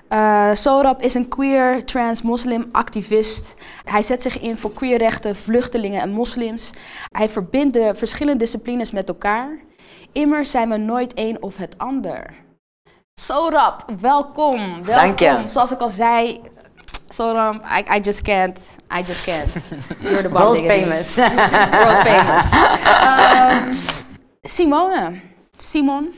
Uh, 0.09 0.51
Sorab 0.53 1.03
is 1.03 1.15
een 1.15 1.29
queer 1.29 1.85
trans-moslim 1.85 2.69
activist. 2.73 3.55
Hij 3.85 4.03
zet 4.03 4.23
zich 4.23 4.41
in 4.41 4.57
voor 4.57 4.73
queerrechten, 4.73 5.37
vluchtelingen 5.37 6.01
en 6.01 6.11
moslims. 6.11 6.73
Hij 7.09 7.29
verbindt 7.29 7.73
de 7.73 7.95
verschillende 7.95 8.39
disciplines 8.39 8.91
met 8.91 9.09
elkaar. 9.09 9.59
Immers 10.13 10.51
zijn 10.51 10.69
we 10.69 10.77
nooit 10.77 11.15
één 11.15 11.43
of 11.43 11.57
het 11.57 11.79
ander. 11.79 12.35
Sorab, 13.21 13.85
welkom. 14.01 14.85
welkom. 14.85 15.17
Dank 15.17 15.19
je. 15.19 15.43
Zoals 15.49 15.73
ik 15.73 15.81
al 15.81 15.91
zei, 15.91 16.41
Sorab, 17.11 17.61
I, 17.65 17.85
I 17.89 18.01
just 18.01 18.23
can't. 18.23 18.59
I 18.91 19.03
just 19.03 19.25
can't. 19.27 19.49
You're 20.03 20.23
the 20.23 20.29
World 20.29 20.57
famous. 20.57 21.17
World 21.19 22.03
famous. 22.05 22.53
um, 23.09 23.73
Simone. 24.45 25.23
Simon. 25.59 26.15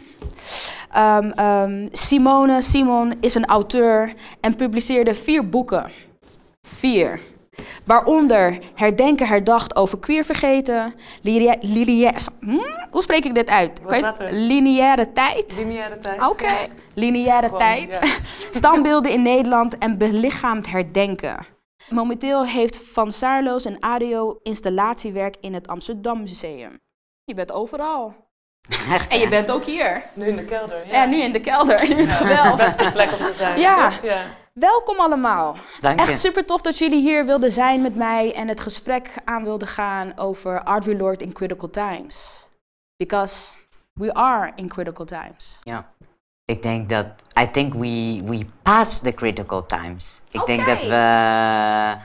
Um, 0.93 1.33
um, 1.39 1.89
Simone 1.93 2.63
Simon 2.63 3.15
is 3.21 3.35
een 3.35 3.47
auteur 3.47 4.13
en 4.41 4.57
publiceerde 4.57 5.15
vier 5.15 5.49
boeken. 5.49 5.91
Vier. 6.63 7.21
Waaronder 7.85 8.59
Herdenken 8.75 9.27
herdacht 9.27 9.77
over 9.77 9.99
queer 9.99 10.25
vergeten, 10.25 10.95
lineaire, 11.23 12.21
hm? 12.41 12.59
hoe 12.91 13.03
spreek 13.03 13.25
ik 13.25 13.35
dit 13.35 13.49
uit? 13.49 13.81
Lineaire 14.31 15.13
tijd. 15.13 15.57
Lineaire 15.57 15.99
tijd. 15.99 16.21
Oké, 16.21 16.31
okay. 16.31 16.69
lineaire 16.95 17.57
tijd. 17.57 17.99
Ja. 18.01 18.11
Standbeelden 18.61 19.13
in 19.13 19.23
Nederland 19.23 19.79
en 19.79 19.99
belichaamd 19.99 20.71
herdenken. 20.71 21.47
Momenteel 21.89 22.47
heeft 22.47 22.77
Van 22.77 23.13
Saarloos 23.13 23.65
een 23.65 23.81
audio 23.81 24.39
installatiewerk 24.43 25.37
in 25.41 25.55
het 25.55 25.69
Amsterdam 25.69 26.19
Museum. 26.19 26.81
Je 27.25 27.35
bent 27.35 27.53
overal. 27.53 28.30
En 29.09 29.19
je 29.19 29.29
bent 29.29 29.51
ook 29.51 29.65
hier. 29.65 30.03
Nu 30.13 30.27
in 30.27 30.37
de 30.37 30.45
kelder. 30.45 30.87
Ja, 30.87 30.93
ja 30.93 31.05
nu 31.05 31.23
in 31.23 31.33
de 31.33 31.41
kelder. 31.41 31.89
Nu 31.89 32.01
het 32.01 32.11
geweldig. 32.11 32.67
Beste 32.77 32.93
plek 32.93 33.11
om 33.11 33.27
te 33.27 33.33
zijn. 33.37 33.59
Ja. 33.59 33.93
ja. 34.03 34.23
Welkom 34.53 35.01
allemaal. 35.01 35.57
Dank 35.81 36.01
Echt 36.01 36.21
super 36.21 36.47
tof 36.47 36.61
dat 36.61 36.79
jullie 36.79 37.01
hier 37.01 37.27
wilden 37.27 37.51
zijn 37.51 37.83
met 37.83 37.95
mij 37.97 38.35
en 38.35 38.49
het 38.49 38.61
gesprek 38.61 39.15
aan 39.25 39.45
wilden 39.45 39.69
gaan 39.69 40.19
over 40.19 40.63
Audre 40.63 40.97
Lorde 40.97 41.25
in 41.25 41.33
critical 41.33 41.71
times. 41.71 42.49
Because 42.97 43.55
we 43.93 44.15
are 44.15 44.53
in 44.55 44.69
critical 44.69 45.05
times. 45.05 45.59
Ja. 45.63 45.93
Ik 46.45 46.63
denk 46.63 46.89
dat, 46.89 47.07
I 47.41 47.51
think 47.51 47.73
we, 47.73 48.21
we 48.25 48.47
passed 48.63 49.03
the 49.03 49.13
critical 49.13 49.67
times. 49.67 50.21
Ik 50.31 50.41
okay. 50.41 50.57
denk 50.57 50.69
dat 50.69 50.83
we 50.83 51.97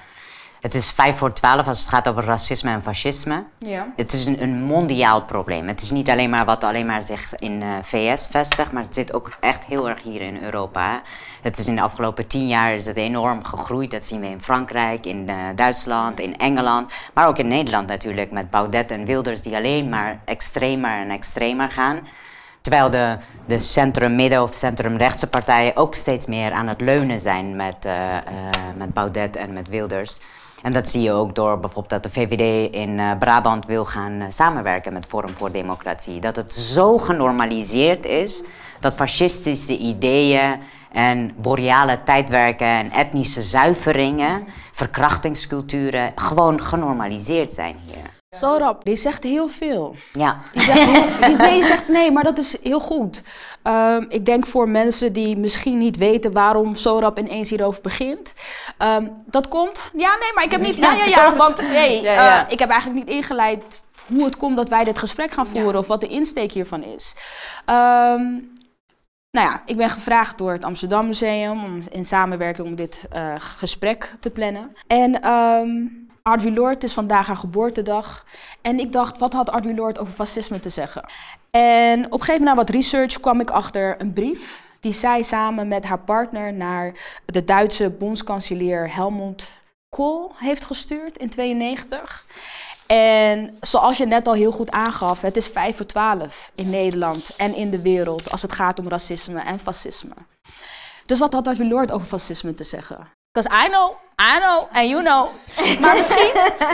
het 0.65 0.75
is 0.75 0.91
vijf 0.91 1.17
voor 1.17 1.34
twaalf 1.34 1.67
als 1.67 1.79
het 1.79 1.89
gaat 1.89 2.07
over 2.07 2.24
racisme 2.24 2.72
en 2.72 2.81
fascisme. 2.81 3.43
Ja. 3.57 3.88
Het 3.95 4.13
is 4.13 4.25
een, 4.25 4.41
een 4.41 4.63
mondiaal 4.63 5.24
probleem. 5.24 5.67
Het 5.67 5.81
is 5.81 5.91
niet 5.91 6.10
alleen 6.10 6.29
maar 6.29 6.45
wat 6.45 6.63
alleen 6.63 6.86
maar 6.86 7.03
zich 7.03 7.36
in 7.36 7.62
uh, 7.62 7.67
VS 7.81 8.27
vestigt, 8.27 8.72
maar 8.72 8.84
het 8.84 8.95
zit 8.95 9.13
ook 9.13 9.31
echt 9.39 9.65
heel 9.65 9.89
erg 9.89 10.03
hier 10.03 10.22
in 10.22 10.43
Europa. 10.43 11.01
Het 11.41 11.57
is 11.57 11.67
in 11.67 11.75
de 11.75 11.81
afgelopen 11.81 12.27
tien 12.27 12.48
jaar 12.48 12.74
is 12.74 12.86
het 12.86 12.98
enorm 12.98 13.43
gegroeid. 13.43 13.91
Dat 13.91 14.05
zien 14.05 14.19
we 14.19 14.27
in 14.27 14.41
Frankrijk, 14.41 15.05
in 15.05 15.29
uh, 15.29 15.36
Duitsland, 15.55 16.19
in 16.19 16.38
Engeland, 16.38 16.93
maar 17.13 17.27
ook 17.27 17.38
in 17.38 17.48
Nederland 17.48 17.88
natuurlijk 17.88 18.31
met 18.31 18.50
Baudet 18.50 18.91
en 18.91 19.05
Wilders 19.05 19.41
die 19.41 19.55
alleen 19.55 19.89
maar 19.89 20.19
extremer 20.24 20.91
en 20.91 21.10
extremer 21.10 21.69
gaan. 21.69 22.00
Terwijl 22.62 22.89
de, 22.89 23.17
de 23.45 23.60
centrum-midden 23.60 24.43
of 24.43 24.53
centrum-rechtse 24.53 25.27
partijen 25.27 25.75
ook 25.75 25.95
steeds 25.95 26.25
meer 26.25 26.51
aan 26.51 26.67
het 26.67 26.81
leunen 26.81 27.19
zijn 27.19 27.55
met, 27.55 27.86
uh, 27.86 27.93
uh, 27.93 28.19
met 28.75 28.93
Baudet 28.93 29.36
en 29.36 29.53
met 29.53 29.67
Wilders. 29.67 30.19
En 30.65 30.72
dat 30.72 30.89
zie 30.89 31.01
je 31.01 31.12
ook 31.12 31.36
door 31.36 31.60
bijvoorbeeld 31.60 31.89
dat 31.89 32.03
de 32.03 32.19
VVD 32.19 32.74
in 32.74 32.89
uh, 32.89 33.12
Brabant 33.19 33.65
wil 33.65 33.86
gaan 33.86 34.12
uh, 34.12 34.25
samenwerken 34.29 34.93
met 34.93 35.05
Forum 35.05 35.36
voor 35.36 35.51
Democratie. 35.51 36.19
Dat 36.19 36.36
het 36.36 36.53
zo 36.53 36.98
genormaliseerd 36.98 38.05
is 38.05 38.43
dat 38.79 38.95
fascistische 38.95 39.77
ideeën 39.77 40.60
en 40.91 41.29
boreale 41.38 42.03
tijdwerken 42.03 42.67
en 42.67 42.91
etnische 42.91 43.41
zuiveringen, 43.41 44.48
verkrachtingsculturen 44.72 46.12
gewoon 46.15 46.62
genormaliseerd 46.62 47.53
zijn 47.53 47.75
hier. 47.86 48.14
Sorab, 48.39 48.86
die 48.86 48.96
zegt 48.96 49.24
heel 49.24 49.48
veel. 49.48 49.96
Ja. 50.12 50.38
Die 50.54 50.62
zegt 50.62 50.80
heel 50.80 51.04
veel. 51.04 51.36
Nee, 51.36 51.58
je 51.58 51.63
zegt 51.63 51.88
nee, 51.88 52.12
maar 52.12 52.24
dat 52.24 52.38
is 52.38 52.62
heel 52.62 52.80
goed. 52.80 53.22
Um, 53.63 54.06
ik 54.10 54.25
denk 54.25 54.46
voor 54.46 54.70
mensen 54.70 55.13
die 55.13 55.38
misschien 55.38 55.77
niet 55.77 55.98
weten 55.98 56.32
waarom 56.32 56.75
Sorab 56.75 57.20
ineens 57.20 57.50
hierover 57.50 57.82
begint. 57.82 58.34
Um, 58.80 59.12
dat 59.25 59.48
komt. 59.48 59.92
Ja, 59.98 60.15
nee, 60.20 60.34
maar 60.34 60.44
ik 60.44 60.51
heb 60.51 60.62
niet. 60.62 60.75
Ja, 60.75 60.94
ja, 60.94 61.06
ja. 61.06 61.36
Want 61.36 61.62
nee. 61.62 62.04
Uh, 62.04 62.42
ik 62.48 62.60
heb 62.60 62.70
eigenlijk 62.70 63.06
niet 63.06 63.15
ingeleid 63.15 63.84
hoe 64.08 64.25
het 64.25 64.38
komt 64.38 64.56
dat 64.56 64.70
wij 64.70 64.84
dit 64.84 64.98
gesprek 64.98 65.32
gaan 65.32 65.48
voeren 65.48 65.72
ja. 65.72 65.77
of 65.80 65.88
wat 65.88 66.01
de 66.01 66.08
insteek 66.08 66.51
hiervan 66.51 66.84
is. 66.84 67.15
Um, 67.70 68.54
nou 69.32 69.48
ja, 69.48 69.62
ik 69.65 69.77
ben 69.77 69.89
gevraagd 69.89 70.38
door 70.38 70.51
het 70.51 70.63
Amsterdam 70.63 71.06
Museum 71.06 71.63
om 71.63 71.80
in 71.89 72.06
samenwerking 72.06 72.68
om 72.68 72.75
dit 72.75 73.08
uh, 73.15 73.34
gesprek 73.38 74.13
te 74.20 74.30
plannen. 74.30 74.75
En 74.88 75.32
um, 75.32 76.04
Audre 76.29 76.51
Lorde 76.51 76.86
is 76.86 76.94
vandaag 76.94 77.27
haar 77.27 77.38
geboortedag. 77.38 78.25
En 78.62 78.79
ik 78.79 78.91
dacht, 78.91 79.17
wat 79.17 79.34
had 79.34 79.50
Audre 79.50 79.74
Lorde 79.74 80.00
over 80.00 80.13
fascisme 80.13 80.60
te 80.60 80.70
zeggen? 80.70 81.05
En 81.51 82.05
op 82.05 82.13
een 82.13 82.20
gegeven 82.20 82.44
moment 82.44 82.46
na 82.46 82.55
wat 82.55 82.70
research 82.70 83.20
kwam 83.20 83.39
ik 83.39 83.50
achter 83.50 84.01
een 84.01 84.13
brief 84.13 84.63
die 84.79 84.91
zij 84.91 85.22
samen 85.22 85.67
met 85.67 85.86
haar 85.86 86.00
partner 86.00 86.53
naar 86.53 86.94
de 87.25 87.44
Duitse 87.44 87.89
bondskanselier 87.89 88.96
Helmut 88.96 89.62
Kohl 89.89 90.32
heeft 90.36 90.63
gestuurd 90.63 91.17
in 91.17 91.29
92. 91.29 92.25
En 92.86 93.58
zoals 93.62 93.98
je 93.98 94.05
net 94.05 94.27
al 94.27 94.34
heel 94.34 94.51
goed 94.51 94.72
aangaf, 94.72 95.22
het 95.22 95.38
is 95.38 95.48
5 95.48 95.75
voor 95.75 95.86
12 95.86 96.51
in 96.55 96.70
Nederland 96.70 97.36
en 97.36 97.55
in 97.55 97.70
de 97.70 97.82
wereld 97.82 98.32
als 98.32 98.41
het 98.41 98.51
gaat 98.51 98.79
om 98.79 98.89
racisme 98.89 99.39
en 99.39 99.60
fascisme. 99.60 100.15
Dus 101.05 101.20
wat 101.20 101.34
had 101.34 101.46
David 101.46 101.70
Lord 101.70 101.91
over 101.91 102.08
fascisme 102.08 102.53
te 102.53 102.63
zeggen? 102.63 103.14
Because 103.36 103.65
I 103.65 103.68
know, 103.68 103.96
I 104.18 104.39
know, 104.39 104.68
and 104.72 104.89
you 104.89 105.01
know. 105.04 105.30
Maar 105.80 105.98
misschien, 106.01 106.32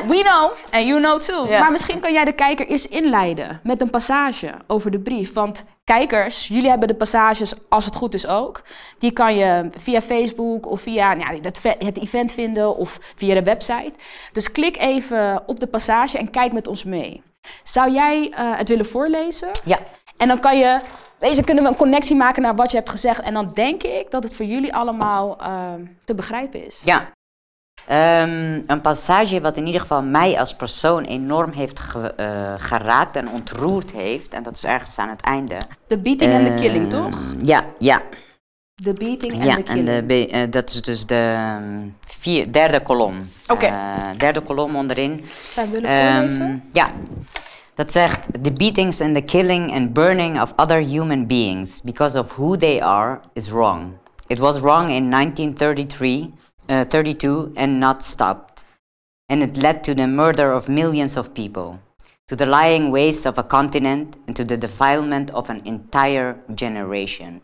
we 0.07 0.21
know, 0.23 0.51
and 0.71 0.87
you 0.87 0.99
know 0.99 1.19
too. 1.19 1.47
Ja. 1.47 1.59
Maar 1.59 1.71
misschien 1.71 1.99
kan 1.99 2.13
jij 2.13 2.25
de 2.25 2.33
kijker 2.33 2.67
eerst 2.67 2.85
inleiden 2.85 3.59
met 3.63 3.81
een 3.81 3.89
passage 3.89 4.53
over 4.67 4.91
de 4.91 4.99
brief. 4.99 5.33
Want 5.33 5.65
kijkers, 5.83 6.47
jullie 6.47 6.69
hebben 6.69 6.87
de 6.87 6.95
passages, 6.95 7.53
als 7.69 7.85
het 7.85 7.95
goed 7.95 8.13
is 8.13 8.27
ook. 8.27 8.61
Die 8.99 9.11
kan 9.11 9.35
je 9.35 9.69
via 9.77 10.01
Facebook 10.01 10.69
of 10.69 10.81
via 10.81 11.13
nou, 11.13 11.39
het 11.79 11.97
event 11.97 12.31
vinden 12.31 12.75
of 12.75 12.99
via 13.15 13.33
de 13.33 13.43
website. 13.43 13.93
Dus 14.31 14.51
klik 14.51 14.77
even 14.77 15.43
op 15.45 15.59
de 15.59 15.67
passage 15.67 16.17
en 16.17 16.29
kijk 16.29 16.51
met 16.51 16.67
ons 16.67 16.83
mee. 16.83 17.23
Zou 17.63 17.91
jij 17.91 18.31
eh, 18.35 18.57
het 18.57 18.67
willen 18.67 18.85
voorlezen? 18.85 19.49
Ja. 19.65 19.79
En 20.17 20.27
dan 20.27 20.39
kan 20.39 20.57
je, 20.57 20.79
weet 21.19 21.35
je, 21.35 21.43
kunnen 21.43 21.63
we 21.63 21.69
een 21.69 21.75
connectie 21.75 22.15
maken 22.15 22.41
naar 22.41 22.55
wat 22.55 22.71
je 22.71 22.77
hebt 22.77 22.89
gezegd. 22.89 23.19
En 23.21 23.33
dan 23.33 23.51
denk 23.53 23.83
ik 23.83 24.11
dat 24.11 24.23
het 24.23 24.35
voor 24.35 24.45
jullie 24.45 24.73
allemaal 24.75 25.37
ehm, 25.39 25.81
te 26.05 26.15
begrijpen 26.15 26.65
is. 26.65 26.81
Ja. 26.85 27.09
Ehm, 27.87 28.61
een 28.67 28.81
passage 28.81 29.41
wat 29.41 29.57
in 29.57 29.65
ieder 29.65 29.81
geval 29.81 30.01
mij 30.01 30.39
als 30.39 30.55
persoon 30.55 31.03
enorm 31.03 31.51
heeft 31.51 31.79
ge- 31.79 32.13
eh, 32.15 32.53
geraakt 32.57 33.15
en 33.15 33.29
ontroerd 33.29 33.91
heeft. 33.91 34.33
En 34.33 34.43
dat 34.43 34.55
is 34.55 34.63
ergens 34.63 34.97
aan 34.97 35.09
het 35.09 35.21
einde. 35.21 35.55
De 35.87 35.97
beating 35.97 36.33
en 36.33 36.43
de 36.43 36.49
Ehm, 36.49 36.59
killing, 36.59 36.89
toch? 36.89 37.19
Ja, 37.41 37.63
ja. 37.77 38.01
De 38.73 38.93
beating 38.93 39.33
en 39.33 39.45
ja, 39.45 39.51
de 39.55 39.57
en 39.57 39.63
killing. 39.63 39.85
de, 39.85 40.03
be- 40.03 40.27
eh, 40.27 40.51
dat 40.51 40.69
is 40.69 40.81
dus 40.81 41.05
de 41.05 41.37
vier, 42.05 42.51
derde 42.51 42.81
kolom. 42.81 43.27
Oké. 43.47 43.65
Eh, 43.65 43.97
derde 44.17 44.41
kolom 44.41 44.75
onderin. 44.75 45.25
Zou 45.51 45.67
je 45.67 45.73
willen 45.73 45.89
voorlezen? 46.13 46.63
ja. 46.71 46.87
Dat 47.81 47.91
zegt: 47.91 48.43
The 48.43 48.51
beatings 48.51 49.01
and 49.01 49.15
the 49.15 49.21
killing 49.21 49.73
and 49.73 49.93
burning 49.93 50.41
of 50.41 50.53
other 50.55 50.79
human 50.79 51.27
beings 51.27 51.81
because 51.81 52.19
of 52.19 52.31
who 52.37 52.57
they 52.57 52.79
are 52.79 53.19
is 53.33 53.49
wrong. 53.49 53.93
It 54.27 54.39
was 54.39 54.59
wrong 54.59 54.89
in 54.89 55.09
1933, 55.09 56.33
uh, 56.67 56.79
32 56.79 57.51
and 57.55 57.79
not 57.79 58.03
stopped. 58.03 58.65
And 59.31 59.41
it 59.41 59.57
led 59.57 59.83
to 59.83 59.93
the 59.93 60.07
murder 60.07 60.53
of 60.53 60.67
millions 60.67 61.17
of 61.17 61.33
people, 61.33 61.79
to 62.25 62.35
the 62.35 62.45
lying 62.45 62.91
waste 62.91 63.29
of 63.29 63.37
a 63.37 63.43
continent, 63.43 64.17
and 64.27 64.35
to 64.35 64.45
the 64.45 64.57
defilement 64.57 65.31
of 65.33 65.49
an 65.49 65.61
entire 65.63 66.35
generation. 66.55 67.41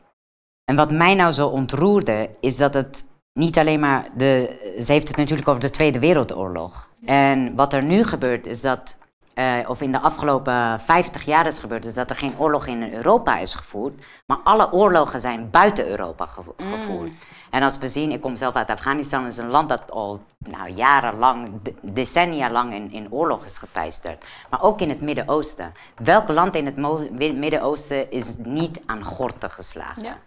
En 0.66 0.76
wat 0.76 0.92
mij 0.92 1.16
nou 1.16 1.32
zo 1.32 1.48
ontroerde, 1.48 2.30
is 2.40 2.58
dat 2.58 2.74
het 2.74 3.06
niet 3.34 3.58
alleen 3.58 3.80
maar 3.80 4.10
de. 4.18 4.56
Ze 4.84 4.92
heeft 4.92 5.08
het 5.08 5.18
natuurlijk 5.18 5.48
over 5.48 5.62
de 5.62 5.70
Tweede 5.70 6.00
Wereldoorlog. 6.00 6.90
En 7.06 7.56
wat 7.56 7.74
er 7.74 7.84
nu 7.84 8.04
gebeurt, 8.04 8.46
is 8.46 8.62
dat. 8.62 8.98
Eh, 9.38 9.70
of 9.70 9.82
in 9.82 9.92
de 9.92 10.00
afgelopen 10.00 10.80
50 10.80 11.26
jaar 11.26 11.46
is 11.46 11.60
gebeurd, 11.60 11.86
is 11.86 11.94
dat 11.94 12.10
er 12.10 12.16
geen 12.16 12.38
oorlog 12.38 12.66
in 12.68 12.94
Europa 12.94 13.38
is 13.38 13.56
gevoerd. 13.56 14.06
Maar 14.26 14.38
alle 14.44 14.72
oorlogen 14.72 15.20
zijn 15.20 15.50
buiten 15.50 15.88
Europa 15.88 16.26
gevo- 16.26 16.56
gevoerd. 16.58 17.14
En 17.50 17.64
als 17.64 17.78
we 17.78 17.90
zien, 17.90 18.12
ik 18.12 18.22
kom 18.22 18.36
zelf 18.36 18.56
uit 18.56 18.70
Afghanistan, 18.70 19.26
is 19.26 19.38
een 19.38 19.50
land 19.50 19.70
dat 19.70 19.92
al 19.92 20.22
nou, 20.38 20.70
jarenlang, 20.70 21.62
de- 21.64 21.74
decennia 21.82 22.52
lang 22.52 22.74
in, 22.74 22.92
in 22.92 23.12
oorlog 23.12 23.46
is 23.46 23.58
geteisterd. 23.58 24.26
Maar 24.50 24.62
ook 24.64 24.82
in 24.82 24.90
het 24.90 25.02
Midden-Oosten. 25.02 25.74
Welk 25.96 26.28
land 26.28 26.56
in 26.56 26.66
het 26.66 26.78
Midden-Oosten 27.18 28.12
is 28.12 28.34
niet 28.38 28.80
aan 28.86 29.04
gorten 29.04 29.52
geslagen? 29.52 30.04
Ja. 30.04 30.18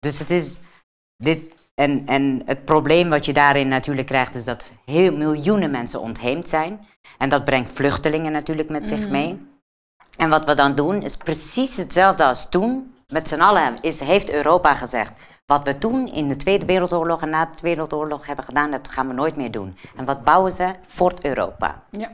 Dus 0.00 0.18
het 0.18 0.30
is 0.30 0.58
dit. 1.16 1.54
En, 1.74 2.02
en 2.06 2.42
het 2.46 2.64
probleem 2.64 3.10
wat 3.10 3.26
je 3.26 3.32
daarin 3.32 3.68
natuurlijk 3.68 4.06
krijgt, 4.06 4.34
is 4.34 4.44
dat 4.44 4.70
heel 4.84 5.16
miljoenen 5.16 5.70
mensen 5.70 6.00
ontheemd 6.00 6.48
zijn. 6.48 6.86
En 7.18 7.28
dat 7.28 7.44
brengt 7.44 7.72
vluchtelingen 7.72 8.32
natuurlijk 8.32 8.68
met 8.68 8.88
zich 8.88 9.08
mee. 9.08 9.46
En 10.16 10.28
wat 10.30 10.44
we 10.44 10.54
dan 10.54 10.74
doen, 10.74 11.02
is 11.02 11.16
precies 11.16 11.76
hetzelfde 11.76 12.24
als 12.24 12.48
toen. 12.48 12.94
Met 13.12 13.28
z'n 13.28 13.40
allen 13.40 13.74
is, 13.80 14.00
heeft 14.00 14.30
Europa 14.30 14.74
gezegd. 14.74 15.12
Wat 15.46 15.66
we 15.66 15.78
toen 15.78 16.12
in 16.12 16.28
de 16.28 16.36
Tweede 16.36 16.66
Wereldoorlog 16.66 17.22
en 17.22 17.30
na 17.30 17.44
de 17.44 17.54
Tweede 17.54 17.62
Wereldoorlog 17.82 18.26
hebben 18.26 18.44
gedaan, 18.44 18.70
dat 18.70 18.88
gaan 18.88 19.08
we 19.08 19.14
nooit 19.14 19.36
meer 19.36 19.50
doen. 19.50 19.76
En 19.96 20.04
wat 20.04 20.24
bouwen 20.24 20.52
ze? 20.52 20.70
Fort 20.86 21.24
Europa. 21.24 21.82
Ja. 21.90 22.10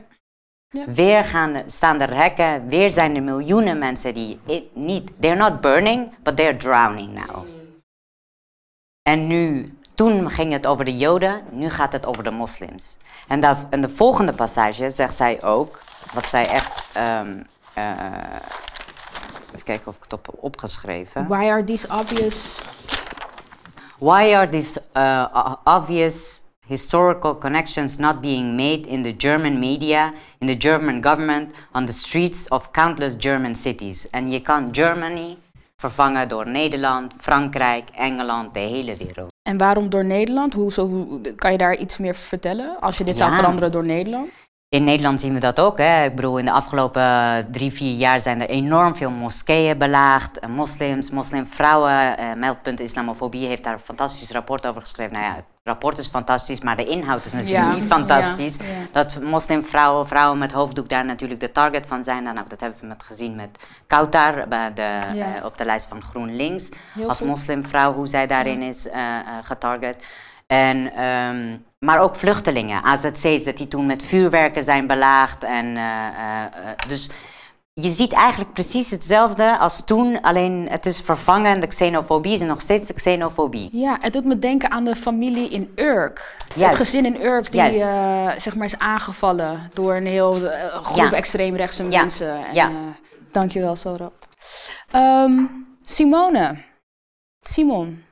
Weer 0.85 1.23
gaan, 1.23 1.61
staan 1.67 2.01
er 2.01 2.15
hekken, 2.15 2.67
weer 2.67 2.89
zijn 2.89 3.15
er 3.15 3.23
miljoenen 3.23 3.77
mensen 3.79 4.13
die 4.13 4.39
i- 4.49 4.69
niet, 4.73 5.11
they're 5.19 5.37
not 5.37 5.61
burning, 5.61 6.11
but 6.23 6.35
they're 6.35 6.57
drowning 6.57 7.13
now. 7.13 7.45
En 9.03 9.27
nu, 9.27 9.73
toen 9.95 10.29
ging 10.31 10.51
het 10.51 10.67
over 10.67 10.85
de 10.85 10.97
Joden, 10.97 11.41
nu 11.51 11.69
gaat 11.69 11.93
het 11.93 12.05
over 12.05 12.23
de 12.23 12.31
moslims. 12.31 12.97
En 13.27 13.39
dat, 13.39 13.57
in 13.69 13.81
de 13.81 13.89
volgende 13.89 14.33
passage 14.33 14.89
zegt 14.89 15.15
zij 15.15 15.43
ook, 15.43 15.81
wat 16.13 16.27
zij 16.29 16.47
echt, 16.47 16.89
eh, 16.93 17.19
even 19.47 19.63
kijken 19.63 19.87
of 19.87 19.95
ik 19.95 20.03
het 20.03 20.13
op 20.13 20.25
heb 20.25 20.35
opgeschreven. 20.43 21.27
Why 21.27 21.43
are 21.49 21.63
these 21.63 21.87
obvious? 21.99 22.61
Why 23.97 24.33
are 24.35 24.49
these 24.49 24.81
uh, 24.93 25.25
o- 25.33 25.59
obvious 25.63 26.41
historical 26.67 27.37
connections 27.37 27.97
not 27.97 28.21
being 28.21 28.55
made 28.55 28.87
in 28.87 29.03
the 29.03 29.13
German 29.17 29.59
media, 29.59 30.11
in 30.39 30.47
the 30.47 30.67
German 30.69 31.03
government, 31.03 31.53
on 31.71 31.85
the 31.85 31.93
streets 31.93 32.47
of 32.47 32.71
countless 32.71 33.15
German 33.17 33.55
cities? 33.55 34.09
En 34.09 34.29
je 34.29 34.41
kan 34.41 34.67
Germany 34.71 35.37
vervangen 35.81 36.27
door 36.27 36.47
Nederland, 36.47 37.13
Frankrijk, 37.17 37.89
Engeland, 37.89 38.53
de 38.53 38.59
hele 38.59 38.97
wereld. 38.97 39.29
En 39.49 39.57
waarom 39.57 39.89
door 39.89 40.05
Nederland? 40.05 40.53
Hoe, 40.53 40.71
zo, 40.71 41.07
kan 41.35 41.51
je 41.51 41.57
daar 41.57 41.77
iets 41.77 41.97
meer 41.97 42.15
vertellen? 42.15 42.79
Als 42.79 42.97
je 42.97 43.03
dit 43.03 43.17
zou 43.17 43.33
veranderen 43.33 43.71
door 43.71 43.85
Nederland? 43.85 44.29
In 44.71 44.83
Nederland 44.83 45.21
zien 45.21 45.33
we 45.33 45.39
dat 45.39 45.59
ook. 45.59 45.77
Hè? 45.77 46.03
Ik 46.05 46.15
bedoel, 46.15 46.37
in 46.37 46.45
de 46.45 46.51
afgelopen 46.51 47.47
drie, 47.51 47.71
vier 47.71 47.93
jaar 47.95 48.19
zijn 48.19 48.41
er 48.41 48.49
enorm 48.49 48.95
veel 48.95 49.09
moskeeën 49.09 49.77
belaagd. 49.77 50.39
eh, 50.39 50.49
Moslims, 50.49 51.09
moslimvrouwen. 51.09 52.17
eh 52.17 52.33
Meldpunt 52.35 52.79
Islamofobie 52.79 53.47
heeft 53.47 53.63
daar 53.63 53.73
een 53.73 53.79
fantastisch 53.79 54.31
rapport 54.31 54.67
over 54.67 54.81
geschreven. 54.81 55.13
Nou 55.13 55.25
ja, 55.25 55.35
het 55.35 55.43
rapport 55.63 55.97
is 55.97 56.07
fantastisch, 56.07 56.61
maar 56.61 56.75
de 56.75 56.85
inhoud 56.85 57.25
is 57.25 57.31
natuurlijk 57.33 57.63
Ja, 57.63 57.73
niet 57.73 57.85
fantastisch. 57.85 58.55
ja. 58.55 58.63
Dat 58.91 59.19
moslimvrouwen, 59.21 60.07
vrouwen 60.07 60.37
met 60.37 60.51
hoofddoek 60.51 60.89
daar 60.89 61.05
natuurlijk 61.05 61.39
de 61.39 61.51
target 61.51 61.83
van 61.87 62.03
zijn. 62.03 62.23
Nou, 62.23 62.37
dat 62.47 62.59
hebben 62.61 62.79
we 62.79 62.85
met 62.87 63.03
gezien 63.03 63.35
met 63.35 63.49
Kautar 63.87 64.47
bij 64.47 64.73
de, 64.73 64.81
eh, 64.81 65.45
op 65.45 65.57
de 65.57 65.65
lijst 65.65 65.87
van 65.87 66.03
GroenLinks. 66.03 66.69
Heel 66.93 67.07
als 67.09 67.21
moslimvrouw, 67.21 67.93
hoe 67.93 68.07
zij 68.07 68.27
daarin 68.27 68.61
is 68.61 68.87
eh, 68.89 69.01
eh, 69.19 69.25
getarget. 69.43 70.07
En, 70.51 70.93
ehm, 70.93 71.57
maar 71.79 71.99
ook 71.99 72.15
vluchtelingen, 72.15 72.83
AZC's, 72.83 73.43
dat 73.43 73.57
die 73.57 73.67
toen 73.67 73.85
met 73.85 74.03
vuurwerken 74.03 74.63
zijn 74.63 74.87
belaagd. 74.87 75.43
En, 75.43 75.77
eh, 75.77 76.07
eh, 76.07 76.43
eh, 76.43 76.51
dus 76.87 77.09
je 77.73 77.89
ziet 77.89 78.11
eigenlijk 78.11 78.53
precies 78.53 78.89
hetzelfde 78.89 79.57
als 79.57 79.81
toen, 79.85 80.21
alleen 80.21 80.67
het 80.69 80.85
is 80.85 81.01
vervangen. 81.01 81.59
De 81.59 81.67
xenofobie 81.67 82.33
is 82.33 82.41
nog 82.41 82.61
steeds 82.61 82.87
de 82.87 82.93
xenofobie. 82.93 83.69
Ja, 83.71 83.97
het 84.01 84.13
doet 84.13 84.25
me 84.25 84.39
denken 84.39 84.71
aan 84.71 84.83
de 84.83 84.95
familie 84.95 85.49
in 85.49 85.71
Urk. 85.75 86.35
Juist. 86.55 86.77
Het 86.77 86.87
gezin 86.87 87.05
in 87.05 87.21
Urk 87.21 87.51
die 87.51 87.73
zeg 88.37 88.55
maar 88.55 88.65
is 88.65 88.79
aangevallen 88.79 89.69
door 89.73 89.95
een 89.95 90.07
heel 90.07 90.31
groep 90.83 90.97
Ja. 90.97 91.11
extreemrechtse 91.11 91.83
Ja. 91.89 91.99
mensen. 92.01 92.45
En, 92.45 92.53
Ja. 92.53 92.71
dankjewel, 93.31 93.75
Sorab. 93.75 94.13
Ehm, 94.91 95.45
Simone, 95.83 96.57
Simon, 97.39 98.03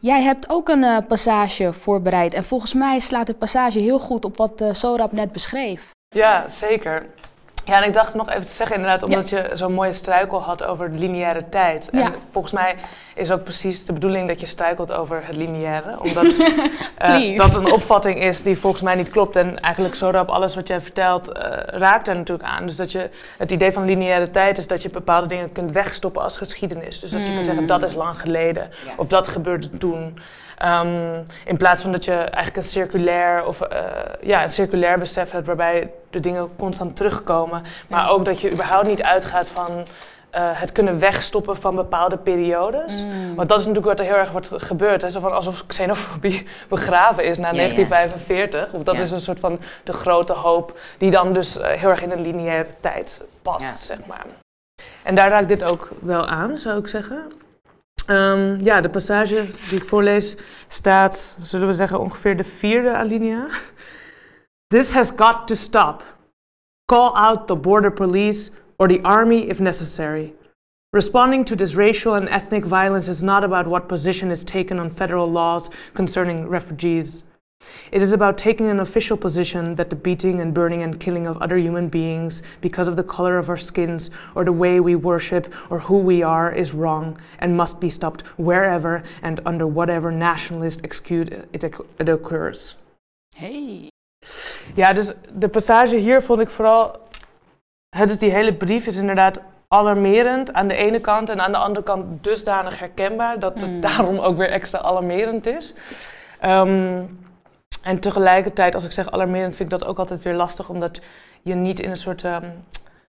jij 0.00 0.22
hebt 0.22 0.48
ook 0.50 0.68
een 0.68 0.84
eh, 0.84 0.96
passage 1.08 1.72
voorbereid. 1.72 2.34
En 2.34 2.44
volgens 2.44 2.74
mij 2.74 2.98
slaat 2.98 3.28
het 3.28 3.38
passage 3.38 3.78
heel 3.78 3.98
goed 3.98 4.24
op 4.24 4.36
wat 4.36 4.60
eh 4.60 4.72
Sorab 4.72 5.12
net 5.12 5.32
beschreef. 5.32 5.90
Ja, 6.08 6.48
zeker. 6.48 7.06
Ja, 7.70 7.76
en 7.76 7.88
ik 7.88 7.94
dacht 7.94 8.14
nog 8.14 8.28
even 8.28 8.42
te 8.42 8.54
zeggen 8.54 8.76
inderdaad, 8.76 9.02
omdat 9.02 9.28
je 9.28 9.50
zo'n 9.52 9.72
mooie 9.72 9.92
struikel 9.92 10.42
had 10.42 10.62
over 10.62 10.90
lineaire 10.90 11.48
tijd. 11.48 11.88
Ja. 11.92 12.04
En 12.04 12.14
volgens 12.30 12.52
mij 12.52 12.74
is 13.14 13.30
ook 13.30 13.42
precies 13.42 13.84
de 13.84 13.92
bedoeling 13.92 14.28
dat 14.28 14.40
je 14.40 14.46
struikelt 14.46 14.92
over 14.92 15.22
het 15.26 15.36
lineaire. 15.36 16.00
Omdat 16.00 16.24
eh, 16.96 17.36
dat 17.36 17.56
een 17.56 17.72
opvatting 17.72 18.22
is 18.22 18.42
die 18.42 18.58
volgens 18.58 18.82
mij 18.82 18.94
niet 18.94 19.10
klopt. 19.10 19.36
En 19.36 19.60
eigenlijk 19.60 19.94
zo 19.94 20.10
rap 20.10 20.28
alles 20.28 20.54
wat 20.54 20.68
jij 20.68 20.80
vertelt 20.80 21.32
eh, 21.32 21.50
raakt 21.66 22.06
daar 22.06 22.16
natuurlijk 22.16 22.48
aan. 22.48 22.66
Dus 22.66 22.76
dat 22.76 22.92
je, 22.92 23.10
het 23.36 23.50
idee 23.50 23.72
van 23.72 23.84
lineaire 23.84 24.30
tijd 24.30 24.58
is 24.58 24.66
dat 24.66 24.82
je 24.82 24.90
bepaalde 24.90 25.26
dingen 25.26 25.52
kunt 25.52 25.72
wegstoppen 25.72 26.22
als 26.22 26.36
geschiedenis. 26.36 27.00
Dus 27.00 27.10
dat 27.10 27.26
je 27.26 27.32
kunt 27.32 27.46
zeggen, 27.46 27.66
dat 27.66 27.82
is 27.82 27.94
lang 27.94 28.20
geleden. 28.20 28.70
Of 28.96 29.06
dat 29.06 29.28
gebeurde 29.28 29.68
toen. 29.68 30.18
Ehm, 30.60 31.22
in 31.44 31.56
plaats 31.56 31.82
van 31.82 31.92
dat 31.92 32.04
je 32.04 32.12
eigenlijk 32.12 32.56
een 32.56 32.62
circulair, 32.62 33.44
of, 33.46 33.60
eh, 33.60 33.80
ja, 34.20 34.42
een 34.42 34.50
circulair 34.50 34.98
besef 34.98 35.30
hebt 35.30 35.46
waarbij 35.46 35.90
de 36.10 36.20
dingen 36.20 36.48
constant 36.58 36.96
terugkomen. 36.96 37.62
Maar 37.88 38.10
ook 38.10 38.24
dat 38.24 38.40
je 38.40 38.52
überhaupt 38.52 38.86
niet 38.86 39.02
uitgaat 39.02 39.48
van 39.48 39.86
eh, 40.30 40.42
het 40.52 40.72
kunnen 40.72 40.98
wegstoppen 40.98 41.56
van 41.56 41.74
bepaalde 41.74 42.16
periodes. 42.18 43.04
Want 43.36 43.48
dat 43.48 43.60
is 43.60 43.66
natuurlijk 43.66 43.98
wat 43.98 44.06
er 44.06 44.12
heel 44.12 44.22
erg 44.22 44.30
wordt 44.30 44.50
gebeurd. 44.54 45.02
Hè? 45.02 45.08
Zo 45.08 45.20
van 45.20 45.32
alsof 45.32 45.66
xenofobie 45.66 46.46
begraven 46.68 47.24
is 47.24 47.38
na 47.38 47.46
Ja, 47.46 47.52
ja. 47.52 47.56
1945. 47.74 48.72
Of 48.72 48.82
dat 48.82 48.94
Ja. 48.94 49.00
is 49.00 49.10
een 49.10 49.20
soort 49.20 49.40
van 49.40 49.58
de 49.84 49.92
grote 49.92 50.32
hoop 50.32 50.78
die 50.98 51.10
dan 51.10 51.32
dus 51.32 51.58
eh, 51.58 51.70
heel 51.70 51.90
erg 51.90 52.02
in 52.02 52.10
een 52.10 52.22
lineaire 52.22 52.66
tijd 52.80 53.20
past, 53.42 53.78
zeg 53.78 53.98
maar. 54.06 54.26
En 55.02 55.14
daar 55.14 55.28
raakt 55.28 55.48
dit 55.48 55.64
ook 55.64 55.88
wel 56.00 56.26
aan, 56.26 56.58
zou 56.58 56.78
ik 56.78 56.88
zeggen. 56.88 57.32
Ehm, 58.10 58.60
ja, 58.60 58.80
de 58.80 58.90
passage 58.90 59.46
die 59.68 59.78
ik 59.78 59.84
voorlees 59.84 60.36
staat, 60.68 61.36
zullen 61.40 61.66
we 61.66 61.72
zeggen, 61.72 62.00
ongeveer 62.00 62.36
de 62.36 62.44
vierde 62.44 62.96
alinea. 62.96 63.46
This 64.74 64.90
has 64.90 65.12
got 65.16 65.46
to 65.46 65.54
stop. 65.54 66.04
call 66.90 67.14
out 67.14 67.46
the 67.46 67.54
border 67.54 67.90
police 67.90 68.50
or 68.76 68.88
the 68.88 69.00
army 69.04 69.48
if 69.48 69.60
necessary. 69.60 70.34
Responding 70.92 71.44
to 71.44 71.54
this 71.54 71.76
racial 71.76 72.14
and 72.14 72.28
ethnic 72.28 72.64
violence 72.64 73.06
is 73.06 73.22
not 73.22 73.44
about 73.44 73.68
what 73.68 73.88
position 73.88 74.30
is 74.32 74.42
taken 74.42 74.80
on 74.80 74.90
federal 74.90 75.30
laws 75.30 75.70
concerning 75.94 76.48
refugees. 76.48 77.22
It 77.92 78.02
is 78.02 78.12
about 78.12 78.38
taking 78.38 78.68
an 78.68 78.80
official 78.80 79.16
position 79.16 79.74
that 79.74 79.90
the 79.90 79.96
beating 79.96 80.40
and 80.40 80.54
burning 80.54 80.82
and 80.82 80.98
killing 81.00 81.26
of 81.26 81.36
other 81.42 81.56
human 81.58 81.88
beings 81.88 82.42
because 82.60 82.88
of 82.88 82.96
the 82.96 83.02
color 83.02 83.36
of 83.38 83.48
our 83.48 83.58
skins 83.58 84.10
or 84.34 84.44
the 84.44 84.52
way 84.52 84.80
we 84.80 84.94
worship 84.94 85.54
or 85.70 85.80
who 85.80 85.98
we 85.98 86.22
are 86.22 86.52
is 86.52 86.72
wrong 86.72 87.16
and 87.40 87.56
must 87.56 87.80
be 87.80 87.90
stopped 87.90 88.22
wherever 88.38 89.02
and 89.22 89.40
under 89.44 89.66
whatever 89.66 90.12
nationalist 90.12 90.80
excuse 90.84 91.28
it, 91.52 91.64
occurs. 92.08 92.76
Hey. 93.36 93.88
Ja, 94.74 94.92
dus 94.92 95.12
de 95.34 95.48
passage 95.48 95.96
hier 95.96 96.22
vond 96.22 96.40
ik 96.40 96.48
vooral. 96.48 97.08
Het 97.96 98.10
is 98.10 98.18
die 98.18 98.30
hele 98.30 98.54
brief 98.54 98.86
is 98.86 98.96
inderdaad 98.96 99.42
alarmerend 99.68 100.52
aan 100.52 100.68
de 100.68 100.74
ene 100.74 101.00
kant 101.00 101.28
en 101.28 101.40
aan 101.40 101.52
de 101.52 101.58
andere 101.58 101.84
kant 101.84 102.24
dusdanig 102.24 102.78
herkenbaar 102.78 103.38
dat 103.38 103.60
het 103.60 103.70
Mm. 103.70 103.80
daarom 103.80 104.18
ook 104.18 104.36
weer 104.36 104.50
extra 104.50 104.78
alarmerend 104.78 105.46
is. 105.46 105.74
Ehm, 106.40 107.02
en 107.82 108.00
tegelijkertijd, 108.00 108.74
als 108.74 108.84
ik 108.84 108.92
zeg 108.92 109.10
alarmerend, 109.10 109.56
vind 109.56 109.72
ik 109.72 109.78
dat 109.78 109.88
ook 109.88 109.98
altijd 109.98 110.22
weer 110.22 110.34
lastig, 110.34 110.68
omdat 110.68 111.00
je 111.42 111.54
niet 111.54 111.80
in 111.80 111.90
een 111.90 111.96
soort 111.96 112.24
ehm 112.24 112.50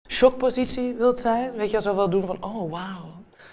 shockpositie 0.07 0.93
wilt 0.93 1.19
zijn. 1.19 1.51
Weet 1.53 1.69
je, 1.69 1.75
als 1.75 1.85
we 1.85 1.93
wel 1.93 2.09
doen 2.09 2.25
van, 2.25 2.43
oh 2.43 2.71
wauw, 2.71 3.05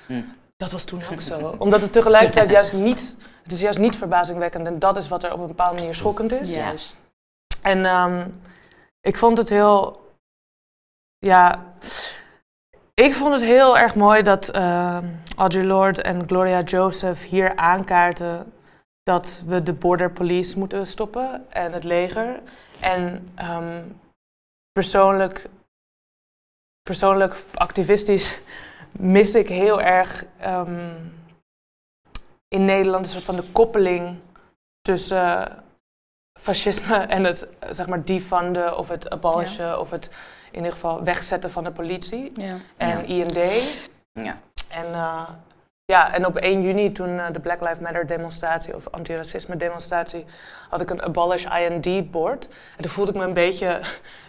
Hm. 0.06 0.22
dat 0.56 0.72
was 0.72 0.84
toen 0.84 1.02
ook 1.12 1.20
zo. 1.20 1.54
Omdat 1.58 1.80
het 1.80 1.92
tegelijkertijd 1.92 2.50
juist 2.58 2.72
niet, 2.72 3.16
het 3.42 3.52
is 3.52 3.60
juist 3.60 3.78
niet 3.78 3.96
verbazingwekkend 3.96 4.66
en 4.66 4.78
dat 4.78 4.96
is 4.96 5.08
wat 5.08 5.24
er 5.24 5.32
op 5.32 5.40
een 5.40 5.46
bepaalde 5.46 5.74
manier 5.74 5.94
schokkend 5.94 6.32
is. 6.32 6.54
Juist. 6.54 6.98
En 7.62 7.84
ehm, 7.84 8.26
ik 9.00 9.16
vond 9.16 9.38
het 9.38 9.48
heel. 9.48 10.06
Ja. 11.18 11.64
Ik 12.94 13.14
vond 13.14 13.34
het 13.34 13.42
heel 13.42 13.78
erg 13.78 13.94
mooi 13.94 14.22
dat 14.22 14.48
ehm, 14.48 15.06
Audre 15.36 15.64
Lorde 15.64 16.02
en 16.02 16.26
Gloria 16.26 16.60
Joseph 16.60 17.22
hier 17.22 17.56
aankaarten 17.56 18.52
dat 19.08 19.42
we 19.46 19.62
de 19.62 19.72
border 19.72 20.10
police 20.12 20.58
moeten 20.58 20.86
stoppen 20.86 21.46
en 21.50 21.72
het 21.72 21.84
leger. 21.84 22.40
En 22.80 23.32
ehm, 23.34 23.82
persoonlijk, 24.72 25.48
persoonlijk 26.82 27.44
activistisch 27.54 28.38
mis 29.16 29.34
ik 29.34 29.48
heel 29.48 29.80
erg 29.82 30.24
ehm, 30.38 30.94
in 32.48 32.64
Nederland 32.64 33.04
een 33.04 33.10
soort 33.10 33.24
van 33.24 33.36
de 33.36 33.50
koppeling 33.52 34.18
tussen 34.80 35.64
fascisme 36.40 36.96
en 37.16 37.24
het 37.24 37.48
eh, 37.58 37.72
zeg 37.72 37.86
maar 37.86 38.04
defunden 38.04 38.78
of 38.78 38.88
het 38.88 39.10
abolishen 39.10 39.80
of 39.80 39.90
het 39.90 40.10
in 40.50 40.56
ieder 40.56 40.72
geval 40.72 41.04
wegzetten 41.04 41.50
van 41.50 41.64
de 41.64 41.70
politie 41.70 42.32
Ja. 42.40 42.56
en 42.76 42.88
Ja. 42.88 43.24
IND. 43.24 43.88
Ja. 44.12 44.38
En, 44.68 44.92
eh, 44.92 45.28
ja, 45.92 46.14
en 46.14 46.26
op 46.26 46.36
1 46.36 46.62
juni 46.62 46.92
toen 46.92 47.18
eh, 47.18 47.26
de 47.32 47.40
Black 47.40 47.60
Lives 47.60 47.78
Matter 47.78 48.06
demonstratie 48.06 48.74
of 48.74 48.88
antiracisme 48.90 49.56
demonstratie 49.56 50.24
had 50.68 50.80
ik 50.80 50.90
een 50.90 51.02
Abolish 51.02 51.44
IND 51.44 52.10
bord. 52.10 52.48
En 52.76 52.82
toen 52.82 52.90
voelde 52.90 53.10
ik 53.10 53.16
me 53.16 53.24
een 53.24 53.34
beetje 53.34 53.80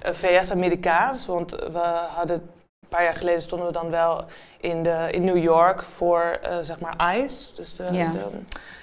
eh, 0.01 0.13
VS-Amerikaans, 0.13 1.25
want 1.25 1.51
we 1.51 2.07
hadden 2.15 2.35
een 2.35 2.87
paar 2.89 3.03
jaar 3.03 3.15
geleden 3.15 3.41
stonden 3.41 3.67
we 3.67 3.73
dan 3.73 3.89
wel 3.89 4.25
in, 4.59 4.83
de, 4.83 5.07
in 5.11 5.23
New 5.23 5.37
York 5.37 5.83
voor 5.83 6.39
eh, 6.41 6.57
zeg 6.61 6.79
maar 6.79 7.15
ICE, 7.15 7.55
dus 7.55 7.75
de, 7.75 7.87
Ja. 7.91 8.11
de 8.11 8.25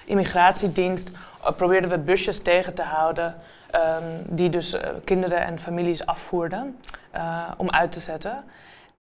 immigratiedienst. 0.05 1.09
Uh, 1.09 1.51
probeerden 1.51 1.89
we 1.89 1.97
busjes 1.97 2.39
tegen 2.41 2.73
te 2.73 2.83
houden 2.83 3.35
ehm, 3.71 4.03
die 4.25 4.49
dus 4.49 4.75
kinderen 5.03 5.45
en 5.45 5.59
families 5.59 6.05
afvoerden 6.05 6.79
om 7.57 7.69
uit 7.69 7.91
te 7.91 7.99
zetten. 7.99 8.43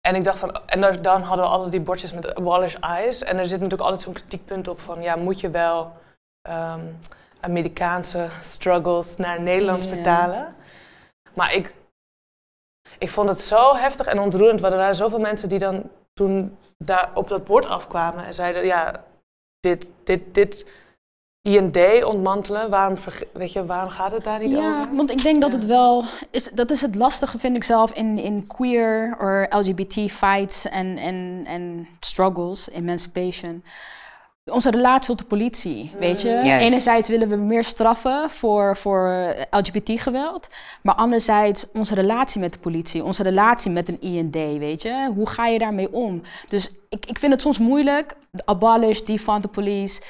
En 0.10 0.16
ik 0.16 0.24
dacht 0.24 0.40
van, 0.40 0.62
en 0.66 0.82
daar- 0.82 1.02
dan 1.02 1.22
hadden 1.22 1.46
we 1.46 1.52
alle 1.52 1.70
die 1.70 1.80
bordjes 1.82 2.14
met 2.14 2.36
Abolish 2.36 2.76
ICE. 2.76 3.26
En 3.26 3.38
er 3.38 3.46
zit 3.46 3.60
natuurlijk 3.60 3.82
altijd 3.82 4.02
zo'n 4.02 4.14
kritiekpunt 4.14 4.68
op 4.68 4.80
van, 4.80 5.02
ja, 5.02 5.16
moet 5.16 5.40
je 5.40 5.50
wel 5.50 5.92
ehm, 6.42 6.86
Amerikaanse 7.40 8.28
struggles 8.42 9.16
naar 9.18 9.42
Nederlands 9.42 9.86
Ja. 9.86 9.94
vertalen? 9.94 10.56
Maar 11.34 11.54
ik, 11.54 11.76
ik 13.00 13.10
vond 13.10 13.30
het 13.30 13.40
zo 13.40 13.76
heftig 13.76 14.06
en 14.06 14.20
ontroerend. 14.20 14.62
want 14.62 14.74
Er 14.74 14.80
waren 14.80 14.96
zoveel 14.96 15.20
mensen 15.20 15.50
die 15.50 15.60
dan 15.60 15.90
toen 16.14 16.58
daar 16.78 17.10
op 17.14 17.28
dat 17.28 17.44
bord 17.46 17.66
afkwamen 17.66 18.26
en 18.26 18.34
zeiden, 18.34 18.66
ja, 18.66 19.04
dit, 19.60 19.88
dit, 20.04 20.34
dit 20.34 20.66
IND 21.58 22.04
ontmantelen, 22.04 22.70
waarom, 22.70 22.96
weet 23.34 23.52
je, 23.52 23.66
waarom 23.66 23.90
gaat 23.90 24.12
het 24.12 24.24
daar 24.24 24.40
niet 24.40 24.52
Ja, 24.52 24.82
over? 24.82 24.96
want 24.96 25.12
ik 25.12 25.22
denk 25.22 25.42
dat 25.42 25.52
Ja. 25.52 25.58
het 25.58 25.66
wel 25.66 26.04
is. 26.32 26.50
Dat 26.54 26.72
is 26.72 26.82
het 26.82 26.96
lastige, 26.96 27.40
vind 27.40 27.56
ik 27.56 27.64
zelf, 27.64 27.92
in, 27.94 28.18
in 28.18 28.48
queer 28.48 29.18
of 29.22 29.60
LGBT 29.60 30.12
fights 30.12 30.66
en 30.70 30.98
en 30.98 31.42
en 31.46 31.88
struggles, 32.00 32.70
emancipation. 32.70 33.64
Onze 34.46 34.72
relatie 34.72 35.08
tot 35.08 35.18
de 35.18 35.24
politie, 35.26 35.92
weet 36.00 36.22
je. 36.22 36.28
Juist. 36.30 36.66
Enerzijds 36.66 37.08
willen 37.10 37.30
we 37.30 37.36
meer 37.36 37.64
straffen 37.64 38.30
voor, 38.30 38.78
voor 38.78 39.36
LGBT-geweld. 39.52 40.48
Maar 40.82 40.96
anderzijds 40.96 41.66
onze 41.74 41.96
relatie 41.96 42.42
met 42.42 42.54
de 42.54 42.60
politie, 42.60 43.04
onze 43.04 43.24
relatie 43.24 43.72
met 43.72 43.88
een 43.90 44.02
IND, 44.02 44.34
weet 44.36 44.82
je. 44.82 45.12
Hoe 45.16 45.28
ga 45.30 45.46
je 45.48 45.60
daarmee 45.60 45.94
om? 45.94 46.22
Dus 46.50 46.72
ik, 46.90 47.06
ik 47.06 47.20
vind 47.20 47.32
het 47.32 47.42
soms 47.42 47.60
moeilijk. 47.60 48.16
Abolish, 48.46 49.00
defund 49.02 49.42
the 49.42 49.48
police. 49.48 50.02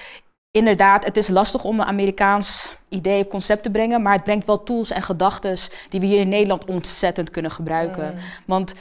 Inderdaad, 0.52 1.06
het 1.06 1.18
is 1.18 1.28
lastig 1.28 1.64
om 1.64 1.80
een 1.80 1.86
Amerikaans 1.86 2.76
idee, 2.90 3.28
concept 3.28 3.64
te 3.64 3.70
brengen. 3.70 4.02
Maar 4.02 4.14
het 4.14 4.24
brengt 4.24 4.46
wel 4.46 4.64
tools 4.64 4.92
en 4.92 5.02
gedachten 5.02 5.58
die 5.90 6.00
we 6.00 6.06
hier 6.06 6.20
in 6.20 6.30
Nederland 6.30 6.66
ontzettend 6.66 7.30
kunnen 7.30 7.52
gebruiken. 7.52 8.16
Want 8.46 8.74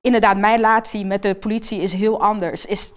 inderdaad, 0.00 0.36
mijn 0.36 0.56
relatie 0.56 1.04
met 1.04 1.22
de 1.22 1.34
politie 1.34 1.80
is 1.80 1.92
heel 1.92 2.22
anders. 2.22 2.66
Is, 2.66 2.92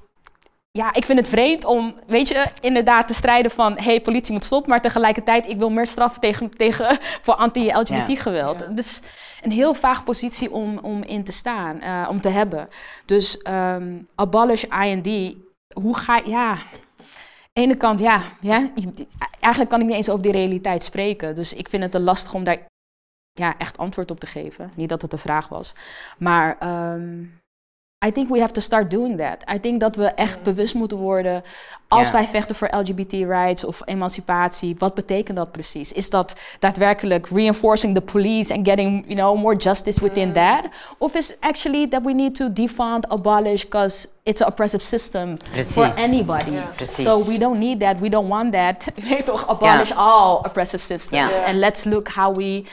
ja, 0.72 0.94
ik 0.94 1.06
vind 1.06 1.20
het 1.20 1.28
vreemd 1.28 1.66
om, 1.66 1.96
weet 2.08 2.28
je, 2.28 2.46
inderdaad 2.62 3.08
te 3.08 3.14
strijden 3.14 3.52
van... 3.52 3.74
hé, 3.74 3.84
hey, 3.84 4.02
politie 4.02 4.34
moet 4.34 4.44
stoppen, 4.44 4.70
maar 4.70 4.82
tegelijkertijd... 4.82 5.50
ik 5.50 5.58
wil 5.58 5.70
meer 5.70 5.88
straf 5.88 6.20
tegen, 6.20 6.58
tegen, 6.58 6.98
voor 7.24 7.36
anti-LGBT-geweld. 7.36 8.60
Ja. 8.60 8.72
Is 8.76 9.02
een 9.42 9.52
heel 9.52 9.74
vaag 9.74 10.04
positie 10.04 10.52
om, 10.52 10.78
om 10.78 11.04
in 11.04 11.24
te 11.24 11.32
staan, 11.32 11.82
eh, 11.82 12.08
om 12.10 12.22
te 12.22 12.30
hebben. 12.30 12.68
Dus 13.06 13.38
ehm, 13.38 13.98
abolish 14.16 14.64
IND, 14.64 15.36
hoe 15.74 15.98
ga 15.98 16.16
je... 16.16 16.30
Ja, 16.30 16.58
ene 17.60 17.78
kant, 17.78 18.00
ja, 18.00 18.22
ja, 18.42 18.72
eigenlijk 19.40 19.70
kan 19.70 19.80
ik 19.80 19.86
niet 19.86 19.96
eens 19.96 20.10
over 20.10 20.24
die 20.24 20.32
realiteit 20.32 20.84
spreken. 20.84 21.36
Dus 21.36 21.54
ik 21.54 21.70
vind 21.70 21.84
het 21.84 21.92
te 21.92 22.00
lastig 22.00 22.34
om 22.34 22.44
daar 22.44 22.66
ja, 23.32 23.58
echt 23.58 23.78
antwoord 23.78 24.12
op 24.12 24.20
te 24.20 24.28
geven. 24.28 24.72
Niet 24.76 24.90
dat 24.90 25.02
het 25.02 25.14
een 25.14 25.20
vraag 25.20 25.48
was. 25.48 25.76
Maar 26.18 26.58
ehm, 26.60 27.24
I 28.06 28.12
think 28.12 28.30
we 28.30 28.40
have 28.40 28.54
to 28.54 28.62
start 28.62 28.90
doing 28.90 29.18
that. 29.18 29.44
I 29.56 29.60
think 29.60 29.80
dat 29.80 29.96
we 29.96 30.06
echt 30.06 30.44
bewust 30.44 30.74
moeten 30.74 30.98
worden. 30.98 31.44
Als 31.88 32.12
wij 32.12 32.28
vechten 32.28 32.56
voor 32.56 32.68
LGBT 32.72 33.12
rights 33.12 33.64
of 33.64 33.82
emancipatie, 33.86 34.76
wat 34.78 34.94
betekent 34.94 35.38
dat 35.38 35.52
precies? 35.52 35.92
Is 35.92 36.10
dat 36.10 36.34
daadwerkelijk 36.60 37.28
reinforcing 37.28 37.96
the 37.96 38.02
police 38.02 38.54
and 38.54 38.68
getting, 38.68 39.04
you 39.08 39.16
know, 39.16 39.38
more 39.38 39.56
justice 39.56 40.02
within 40.02 40.34
that? 40.34 40.64
Of 40.98 41.16
is 41.16 41.30
it 41.30 41.38
actually 41.40 41.88
that 41.88 42.02
we 42.04 42.14
need 42.14 42.36
to 42.36 42.50
defund, 42.54 43.08
abolish, 43.08 43.64
because 43.64 44.08
it's 44.24 44.42
an 44.42 44.48
oppressive 44.48 44.84
system 44.84 45.38
for 45.64 45.92
anybody? 45.98 46.62
Precies. 46.76 47.06
So 47.06 47.24
we 47.28 47.38
don't 47.38 47.60
need 47.60 47.80
that. 47.80 48.00
We 48.00 48.10
don't 48.10 48.28
want 48.28 48.52
that. 48.52 48.84
Weet 49.10 49.26
toch, 49.26 49.48
abolish 49.48 49.92
all 49.96 50.42
oppressive 50.44 50.84
systems. 50.84 51.36
Ja. 51.36 51.46
And 51.46 51.60
let's 51.60 51.84
look 51.84 52.08
how 52.08 52.36
we 52.36 52.66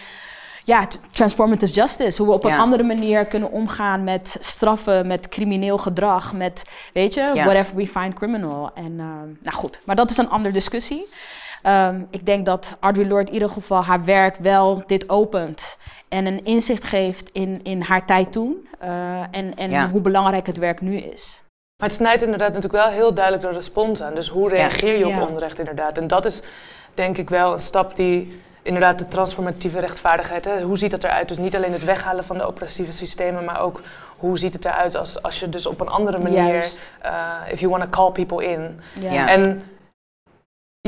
ja, 0.65 0.87
transformative 1.11 1.73
justice. 1.73 2.23
Hoe 2.23 2.31
we 2.31 2.37
op 2.37 2.45
een 2.45 2.59
andere 2.59 2.83
manier 2.83 3.25
kunnen 3.27 3.51
omgaan 3.51 4.05
met 4.05 4.37
straffen, 4.41 5.07
met 5.07 5.29
crimineel 5.29 5.79
gedrag, 5.79 6.33
met, 6.33 6.65
weet 6.93 7.15
je, 7.15 7.21
Ja. 7.21 7.45
whatever 7.45 7.77
we 7.77 7.87
find 7.87 8.15
criminal. 8.15 8.71
En, 8.75 8.85
ehm, 8.99 9.27
nou 9.43 9.53
goed, 9.57 9.81
maar 9.85 9.97
dat 9.97 10.11
is 10.11 10.17
een 10.17 10.31
andere 10.31 10.55
discussie. 10.55 11.07
Ehm, 11.63 12.01
ik 12.11 12.27
denk 12.27 12.47
dat 12.47 12.77
Audre 12.81 13.07
Lorde 13.07 13.27
in 13.27 13.33
ieder 13.33 13.49
geval 13.51 13.85
haar 13.85 14.05
werk 14.05 14.37
wel 14.37 14.83
dit 14.87 15.09
opent. 15.09 15.77
En 16.09 16.27
een 16.27 16.45
inzicht 16.45 16.85
geeft 16.85 17.31
in, 17.33 17.61
in 17.63 17.81
haar 17.81 18.07
tijd 18.07 18.33
toen. 18.33 18.67
eh, 18.79 19.21
en 19.31 19.55
en 19.57 19.71
Ja. 19.71 19.89
hoe 19.91 20.01
belangrijk 20.01 20.47
het 20.47 20.57
werk 20.59 20.81
nu 20.81 20.97
is. 20.97 21.43
Maar 21.77 21.89
het 21.89 21.99
snijdt 21.99 22.23
inderdaad 22.23 22.53
natuurlijk 22.53 22.85
wel 22.85 22.93
heel 22.93 23.15
duidelijk 23.15 23.45
de 23.45 23.51
respons 23.53 24.03
aan. 24.03 24.15
Dus 24.15 24.29
hoe 24.29 24.49
reageer 24.49 24.99
je 24.99 25.07
Ja. 25.07 25.23
op 25.23 25.31
onrecht 25.31 25.59
inderdaad? 25.59 25.99
En 25.99 26.07
dat 26.07 26.25
is 26.27 26.43
denk 26.95 27.19
ik 27.19 27.31
wel 27.31 27.53
een 27.53 27.63
stap 27.63 27.97
die 27.97 28.41
inderdaad 28.63 28.99
de 28.99 29.09
transformatieve 29.09 29.81
rechtvaardigheid, 29.81 30.45
hè, 30.45 30.63
hoe 30.63 30.79
ziet 30.79 30.91
dat 30.91 31.05
eruit? 31.05 31.29
Dus 31.29 31.37
niet 31.39 31.57
alleen 31.57 31.73
het 31.73 31.85
weghalen 31.85 32.25
van 32.25 32.39
de 32.39 32.47
oppressieve 32.47 32.93
systemen, 32.93 33.45
maar 33.45 33.61
ook 33.61 33.81
hoe 34.17 34.39
ziet 34.39 34.53
het 34.53 34.65
eruit 34.65 34.95
als, 34.95 35.23
als 35.23 35.41
je 35.41 35.49
dus 35.49 35.67
op 35.67 35.81
een 35.81 35.89
andere 35.89 36.19
manier, 36.23 36.65
eh, 37.01 37.13
if 37.51 37.61
you 37.61 37.71
want 37.71 37.83
to 37.83 37.89
call 37.91 38.11
people 38.13 38.45
in. 38.47 38.81
Ja. 39.01 39.29
En 39.29 39.63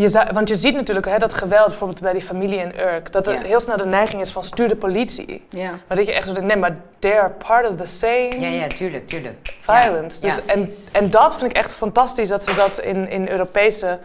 je 0.01 0.09
zou, 0.09 0.29
want 0.33 0.49
je 0.49 0.57
ziet 0.57 0.75
natuurlijk 0.75 1.07
hè, 1.07 1.19
dat 1.19 1.33
geweld, 1.33 1.67
bijvoorbeeld 1.69 2.01
bij 2.01 2.13
die 2.13 2.23
familie 2.23 2.59
in 2.59 2.79
Urk, 2.81 3.13
dat 3.13 3.27
er 3.27 3.35
Ja. 3.35 3.41
heel 3.41 3.61
snel 3.61 3.77
de 3.77 3.87
neiging 3.87 4.21
is 4.23 4.33
van 4.33 4.45
stuur 4.45 4.69
de 4.69 4.77
politie. 4.77 5.45
ja. 5.49 5.71
Maar 5.89 5.97
dat 5.97 6.07
je 6.07 6.13
echt 6.13 6.27
zo 6.27 6.33
denkt, 6.33 6.49
nee, 6.49 6.57
maar 6.57 6.77
they 6.99 7.19
are 7.21 7.31
part 7.31 7.69
of 7.69 7.77
the 7.77 7.87
same 7.87 8.37
Ja, 8.41 8.49
ja, 8.49 8.67
tuurlijk, 8.67 9.07
tuurlijk. 9.09 9.55
violence. 9.61 10.19
Ja, 10.27 10.35
Dus, 10.35 10.45
ja. 10.47 10.53
en, 10.53 10.71
en 10.93 11.11
dat 11.11 11.37
vind 11.37 11.51
ik 11.51 11.57
echt 11.57 11.73
fantastisch 11.73 12.29
dat 12.29 12.45
ze 12.45 12.55
dat 12.55 12.79
in, 12.79 13.09
in 13.09 13.29
Europese, 13.29 13.99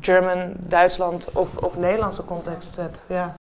German, 0.00 0.54
Duitsland 0.58 1.32
of, 1.32 1.56
of 1.56 1.76
Nederlandse 1.76 2.24
context 2.24 2.74
zet. 2.74 3.00
Ja. 3.06 3.34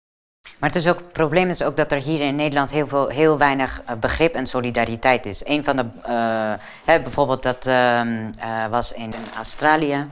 Maar 0.58 0.68
het, 0.68 0.78
is 0.78 0.88
ook, 0.88 1.12
probleem 1.12 1.48
is 1.48 1.62
ook 1.62 1.76
dat 1.76 1.92
er 1.92 1.98
hier 1.98 2.20
in 2.20 2.36
Nederland 2.36 2.70
heel, 2.70 2.88
veel, 2.88 3.08
heel 3.08 3.38
weinig 3.38 3.82
eh, 3.86 3.96
begrip 3.96 4.34
en 4.34 4.46
solidariteit 4.46 5.26
is. 5.26 5.46
Een 5.46 5.64
van 5.64 5.76
de, 5.76 5.84
eh, 6.02 6.52
hè, 6.84 7.00
bijvoorbeeld 7.00 7.42
dat 7.42 7.66
ehm, 7.66 8.30
eh, 8.40 8.66
was 8.66 8.92
in 8.92 9.12
Australië. 9.36 10.08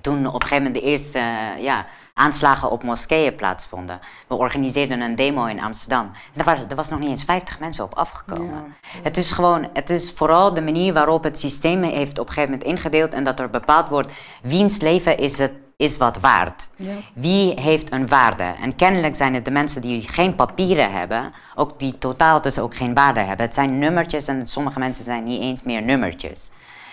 Toen 0.00 0.26
op 0.26 0.34
een 0.34 0.40
gegeven 0.40 0.64
moment 0.64 0.82
de 0.82 0.90
eerste 0.90 1.18
ja, 1.58 1.86
aanslagen 2.14 2.70
op 2.70 2.82
moskeeën 2.82 3.34
plaatsvonden. 3.34 4.00
We 4.26 4.34
organiseerden 4.34 5.00
een 5.00 5.16
demo 5.16 5.44
in 5.44 5.60
Amsterdam. 5.60 6.10
Er, 6.34 6.44
waren, 6.44 6.68
er 6.68 6.76
was 6.76 6.88
nog 6.88 6.98
niet 6.98 7.08
eens 7.08 7.24
50 7.24 7.58
mensen 7.58 7.84
op 7.84 7.94
afgekomen. 7.94 8.76
Het 9.02 9.16
is 9.16 9.32
gewoon, 9.32 9.68
het 9.72 9.90
is 9.90 10.12
vooral 10.12 10.54
de 10.54 10.62
manier 10.62 10.92
waarop 10.92 11.24
het 11.24 11.38
systeem 11.38 11.82
heeft 11.82 12.18
op 12.18 12.26
een 12.26 12.32
gegeven 12.32 12.50
moment 12.50 12.68
ingedeeld. 12.68 13.12
En 13.12 13.24
dat 13.24 13.40
er 13.40 13.50
bepaald 13.50 13.88
wordt 13.88 14.12
wiens 14.42 14.80
leven 14.80 15.18
is 15.18 15.38
het 15.38 15.52
is 15.76 15.96
wat 15.96 16.20
waard. 16.20 16.68
Wie 17.14 17.60
heeft 17.60 17.92
een 17.92 18.08
waarde? 18.08 18.54
En 18.62 18.76
kennelijk 18.76 19.16
zijn 19.16 19.34
het 19.34 19.44
de 19.44 19.50
mensen 19.50 19.82
die 19.82 20.08
geen 20.08 20.34
papieren 20.34 20.92
hebben, 20.92 21.32
ook 21.54 21.78
die 21.78 21.98
totaal 21.98 22.40
dus 22.40 22.58
ook 22.58 22.76
geen 22.76 22.94
waarde 22.94 23.20
hebben. 23.20 23.46
Het 23.46 23.54
zijn 23.54 23.78
nummertjes 23.78 24.26
en 24.26 24.48
sommige 24.48 24.78
mensen 24.78 25.04
zijn 25.04 25.24
niet 25.24 25.40
eens 25.40 25.62
meer 25.62 25.82
nummertjes. 25.82 26.50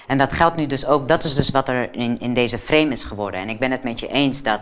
En 0.08 0.18
dat 0.18 0.34
geldt 0.34 0.56
nu 0.56 0.66
dus 0.66 0.86
ook, 0.86 1.08
dat 1.08 1.24
is 1.24 1.36
dus 1.36 1.50
wat 1.50 1.70
er 1.70 1.94
in, 1.94 2.20
in 2.20 2.34
deze 2.34 2.60
frame 2.60 2.92
is 2.92 3.04
geworden. 3.04 3.40
En 3.40 3.50
ik 3.50 3.60
ben 3.60 3.72
het 3.72 3.84
met 3.84 4.00
je 4.00 4.08
eens 4.08 4.44
dat, 4.44 4.62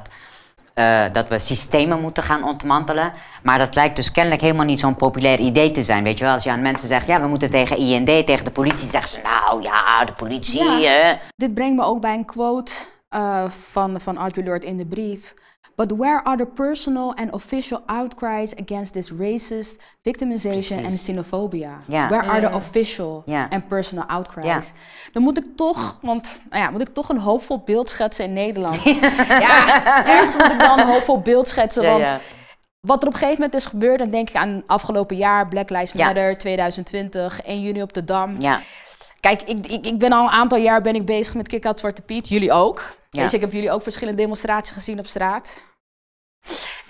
eh, 0.79 1.03
dat 1.11 1.27
we 1.27 1.39
systemen 1.39 2.01
moeten 2.01 2.23
gaan 2.23 2.43
ontmantelen. 2.43 3.11
Maar 3.43 3.59
dat 3.59 3.75
lijkt 3.75 3.95
dus 3.95 4.11
kennelijk 4.11 4.41
helemaal 4.41 4.65
niet 4.65 4.79
zo'n 4.79 4.95
populair 4.95 5.39
idee 5.39 5.71
te 5.71 5.83
zijn. 5.83 6.03
Weet 6.03 6.17
je 6.17 6.23
wel, 6.23 6.33
als 6.33 6.43
je 6.43 6.49
aan 6.49 6.61
mensen 6.61 6.87
zegt, 6.87 7.07
ja, 7.07 7.21
we 7.21 7.27
moeten 7.27 7.49
tegen 7.49 7.77
IND, 7.77 8.25
tegen 8.25 8.45
de 8.45 8.51
politie, 8.51 8.89
zeggen 8.89 9.09
ze, 9.09 9.19
nou 9.23 9.61
ja, 9.63 10.05
de 10.05 10.13
politie. 10.13 10.63
Ja. 10.63 11.19
Dit 11.35 11.53
brengt 11.53 11.75
me 11.75 11.83
ook 11.83 12.01
bij 12.01 12.13
een 12.13 12.25
quote 12.25 12.71
eh, 13.09 13.49
van, 13.49 14.01
van 14.01 14.17
Audre 14.17 14.43
Lorde 14.43 14.65
in 14.65 14.77
de 14.77 14.85
brief. 14.85 15.33
But 15.79 15.91
where 15.91 16.21
are 16.23 16.37
the 16.37 16.45
personal 16.45 17.13
and 17.15 17.33
official 17.33 17.81
outcries 17.85 18.53
against 18.55 18.93
this 18.93 19.11
racist 19.11 19.77
victimization 20.01 20.77
and 20.77 20.85
Precies. 20.85 21.03
xenophobia? 21.03 21.79
Where 21.87 22.21
are 22.21 22.41
the 22.41 22.53
official 22.53 23.23
and 23.27 23.67
personal 23.67 24.03
outcries? 24.07 24.73
Dan 25.11 25.23
moet 25.23 25.37
ik 25.37 25.45
toch, 25.55 25.97
want 26.01 26.41
nou 26.49 26.63
ja, 26.63 26.69
moet 26.69 26.81
ik 26.81 26.93
toch 26.93 27.09
een 27.09 27.19
hoopvol 27.19 27.61
beeld 27.65 27.89
schetsen 27.89 28.25
in 28.25 28.33
Nederland. 28.33 28.83
ja, 29.47 30.05
ergens 30.05 30.35
moet 30.35 30.51
ik 30.51 30.59
dan 30.59 30.79
een 30.79 30.87
hoopvol 30.87 31.21
beeld 31.21 31.47
schetsen, 31.47 31.83
want 31.83 32.21
wat 32.79 33.01
er 33.01 33.07
op 33.07 33.13
een 33.13 33.19
gegeven 33.19 33.41
moment 33.41 33.53
is 33.53 33.65
gebeurd, 33.65 33.99
dan 33.99 34.09
denk 34.09 34.29
ik 34.29 34.35
aan 34.35 34.63
afgelopen 34.67 35.17
jaar, 35.17 35.47
Black 35.47 35.69
Lives 35.69 35.91
Ja. 35.91 36.05
Matter 36.05 36.37
2020, 36.37 37.41
1 37.41 37.61
juni 37.61 37.81
op 37.81 37.93
de 37.93 38.03
Dam. 38.03 38.41
Ja, 38.41 38.59
Kijk, 39.19 39.41
ik, 39.41 39.67
ik, 39.67 39.85
ik 39.85 39.99
ben 39.99 40.11
al 40.11 40.23
een 40.23 40.29
aantal 40.29 40.57
jaar 40.57 40.81
ben 40.81 40.95
ik 40.95 41.05
bezig 41.05 41.33
met 41.33 41.47
Kick-Out 41.47 41.79
Zwarte 41.79 42.01
Piet. 42.01 42.27
Jullie 42.27 42.51
ook. 42.51 42.95
Ja. 43.09 43.23
Je, 43.23 43.29
ik 43.31 43.41
heb 43.41 43.51
jullie 43.51 43.71
ook 43.71 43.83
verschillende 43.83 44.21
demonstraties 44.21 44.73
gezien 44.73 44.99
op 44.99 45.07
straat. 45.07 45.63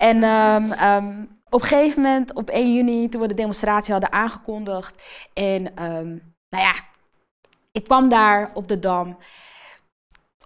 En 0.00 0.22
ehm, 0.22 0.72
ehm, 0.72 1.22
op 1.48 1.62
een 1.62 1.68
gegeven 1.68 2.02
moment, 2.02 2.34
op 2.34 2.50
1 2.50 2.74
juni, 2.74 3.08
toen 3.08 3.20
we 3.20 3.28
de 3.28 3.34
demonstratie 3.34 3.92
hadden 3.92 4.12
aangekondigd. 4.12 5.02
En 5.32 5.76
ehm, 5.76 6.08
nou 6.48 6.64
ja, 6.64 6.74
ik 7.72 7.84
kwam 7.84 8.08
daar 8.08 8.50
op 8.54 8.68
de 8.68 8.78
Dam. 8.78 9.16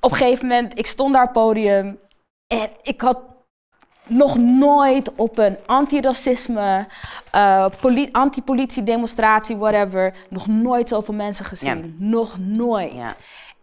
Op 0.00 0.10
een 0.10 0.16
gegeven 0.16 0.46
moment, 0.46 0.78
ik 0.78 0.86
stond 0.86 1.12
daar 1.12 1.22
op 1.22 1.34
het 1.34 1.42
podium. 1.44 1.98
En 2.46 2.70
ik 2.82 3.00
had 3.00 3.20
nog 4.06 4.36
nooit 4.38 5.14
op 5.14 5.38
een 5.38 5.56
antiracisme, 5.66 6.86
poli- 7.80 8.08
anti-politie-demonstratie, 8.12 9.56
whatever, 9.56 10.14
nog 10.28 10.46
nooit 10.46 10.88
zoveel 10.88 11.14
mensen 11.14 11.44
gezien. 11.44 11.96
Nog 11.98 12.38
nooit. 12.38 12.92
Ja. 12.92 13.14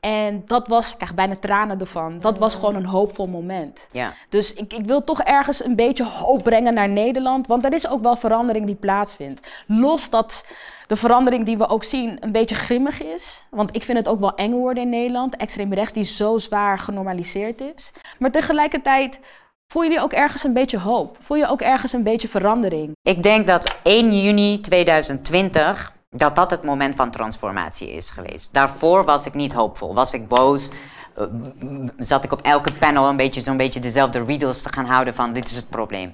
En 0.02 0.44
dat 0.46 0.68
was, 0.68 0.92
ik 0.92 0.96
krijg 0.98 1.14
bijna 1.14 1.36
tranen 1.36 1.80
ervan. 1.80 2.20
Dat 2.20 2.38
was 2.38 2.56
gewoon 2.56 2.76
een 2.76 2.86
hoopvol 2.86 3.28
moment. 3.28 3.88
ja. 3.92 4.14
Dus 4.30 4.54
ik, 4.54 4.74
ik 4.74 4.86
wil 4.86 5.04
toch 5.04 5.22
ergens 5.22 5.64
een 5.64 5.76
beetje 5.76 6.06
hoop 6.06 6.44
brengen 6.44 6.74
naar 6.74 6.90
Nederland. 6.90 7.48
Want 7.48 7.66
er 7.66 7.74
is 7.74 7.88
ook 7.90 8.02
wel 8.02 8.16
verandering 8.16 8.66
die 8.66 8.76
plaatsvindt. 8.76 9.48
Los 9.68 10.10
dat 10.10 10.46
de 10.88 10.96
verandering 10.96 11.46
die 11.46 11.58
we 11.58 11.70
ook 11.70 11.84
zien 11.84 12.18
een 12.20 12.32
beetje 12.32 12.56
grimmig 12.56 13.02
is. 13.02 13.44
Want 13.50 13.76
ik 13.76 13.84
vind 13.84 13.98
het 13.98 14.08
ook 14.08 14.20
wel 14.20 14.36
eng 14.36 14.52
worden 14.52 14.84
in 14.84 14.90
Nederland. 14.90 15.36
Extreem 15.36 15.74
rechts 15.74 15.94
die 15.94 16.04
zo 16.04 16.38
zwaar 16.38 16.80
genormaliseerd 16.80 17.62
is. 17.62 17.92
Maar 18.20 18.32
tegelijkertijd 18.32 19.20
voel 19.68 19.84
je 19.84 19.92
je 19.92 20.02
ook 20.02 20.14
ergens 20.14 20.44
een 20.44 20.54
beetje 20.54 20.80
hoop. 20.80 21.18
Voel 21.20 21.38
je 21.38 21.48
ook 21.48 21.62
ergens 21.62 21.94
een 21.94 22.04
beetje 22.04 22.28
verandering. 22.28 22.92
Ik 23.02 23.24
denk 23.24 23.48
dat 23.48 23.76
1 23.84 24.22
juni 24.22 24.60
2020 24.60 25.94
dat 26.15 26.36
dat 26.36 26.52
het 26.52 26.63
moment 26.63 26.95
van 26.95 27.12
transformatie 27.12 27.91
is 27.91 28.10
geweest. 28.10 28.50
Daarvoor 28.52 29.06
was 29.06 29.26
ik 29.26 29.34
niet 29.34 29.54
hoopvol, 29.54 29.93
was 29.93 30.13
ik 30.13 30.28
boos. 30.28 30.69
eh, 31.15 31.26
zat 31.97 32.24
ik 32.24 32.32
op 32.32 32.41
elke 32.41 32.74
panel 32.74 33.10
een 33.10 33.15
beetje 33.15 33.41
zo'n 33.41 33.58
beetje 33.58 33.80
dezelfde 33.80 34.24
riddles 34.24 34.62
te 34.62 34.74
gaan 34.74 34.86
houden 34.86 35.13
van 35.13 35.34
dit 35.34 35.50
is 35.50 35.56
het 35.56 35.69
probleem. 35.69 36.13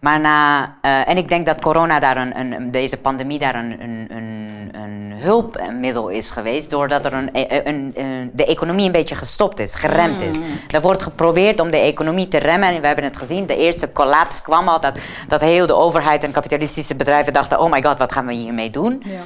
Maar 0.00 0.20
na, 0.20 0.74
eh, 0.80 1.08
en 1.08 1.16
ik 1.16 1.28
denk 1.28 1.46
dat 1.46 1.60
corona 1.60 1.98
daar 1.98 2.16
een, 2.16 2.38
een, 2.38 2.70
deze 2.70 2.96
pandemie 2.96 3.38
daar 3.38 3.54
een, 3.54 3.82
een, 3.82 4.06
een, 4.16 4.68
een 4.72 5.12
hulpmiddel 5.12 6.08
is 6.08 6.30
geweest, 6.30 6.70
doordat 6.70 7.04
er 7.04 7.12
een, 7.12 7.30
een- 7.68 8.30
de 8.32 8.46
economie 8.46 8.86
een 8.86 8.92
beetje 8.92 9.14
gestopt 9.14 9.60
is, 9.60 9.74
geremd 9.74 10.20
is. 10.20 10.38
Er 10.74 10.80
wordt 10.80 11.02
geprobeerd 11.02 11.60
om 11.60 11.70
de 11.70 11.78
economie 11.78 12.28
te 12.28 12.38
remmen 12.38 12.68
en 12.68 12.80
we 12.80 12.86
hebben 12.86 13.04
het 13.04 13.16
gezien, 13.16 13.46
de 13.46 13.56
eerste 13.56 13.92
collapse 13.92 14.42
kwam 14.42 14.68
al, 14.68 14.80
dat, 14.80 14.98
dat 15.28 15.40
heel 15.40 15.66
de 15.66 15.74
overheid 15.74 16.24
en 16.24 16.30
kapitalistische 16.32 16.94
bedrijven 16.96 17.32
dachten, 17.32 17.60
oh 17.60 17.70
my 17.70 17.82
god, 17.82 17.98
wat 17.98 18.12
gaan 18.12 18.26
we 18.26 18.32
hiermee 18.32 18.70
doen? 18.70 19.02
Ja. 19.04 19.20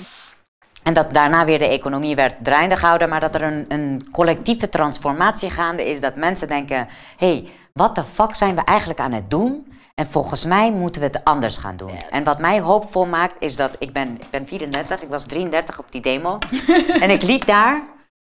En 0.83 0.93
dat 0.93 1.15
daarna 1.15 1.45
weer 1.45 1.59
de 1.59 1.69
economie 1.69 2.15
werd 2.15 2.35
draaiende 2.43 2.77
gehouden, 2.77 3.09
maar 3.09 3.21
dat 3.21 3.35
er 3.35 3.43
een, 3.43 3.65
een 3.69 4.09
collectieve 4.13 4.69
transformatie 4.69 5.51
gaande 5.51 5.91
is. 5.91 6.01
Dat 6.01 6.17
mensen 6.17 6.49
denken: 6.49 6.89
hé, 7.17 7.27
hey, 7.27 7.49
wat 7.73 7.95
de 7.95 8.05
fuck 8.13 8.35
zijn 8.35 8.55
we 8.55 8.63
eigenlijk 8.65 9.01
aan 9.01 9.13
het 9.13 9.31
doen? 9.31 9.73
En 9.95 10.07
volgens 10.07 10.45
mij 10.45 10.73
moeten 10.73 11.01
we 11.01 11.07
het 11.07 11.25
anders 11.25 11.59
gaan 11.59 11.77
doen. 11.77 11.97
En 12.11 12.25
wat 12.25 12.39
mij 12.39 12.61
hoopvol 12.61 13.07
maakt, 13.07 13.43
is 13.43 13.57
dat 13.57 13.77
ik 13.79 13.93
ben, 13.93 14.15
ik 14.21 14.31
ben 14.31 14.47
34, 14.47 15.03
ik 15.03 15.09
was 15.09 15.25
33 15.25 15.79
op 15.79 15.93
die 15.93 16.01
demo. 16.01 16.39
en 17.05 17.11
ik 17.11 17.23
liep 17.23 17.47
daar 17.47 17.83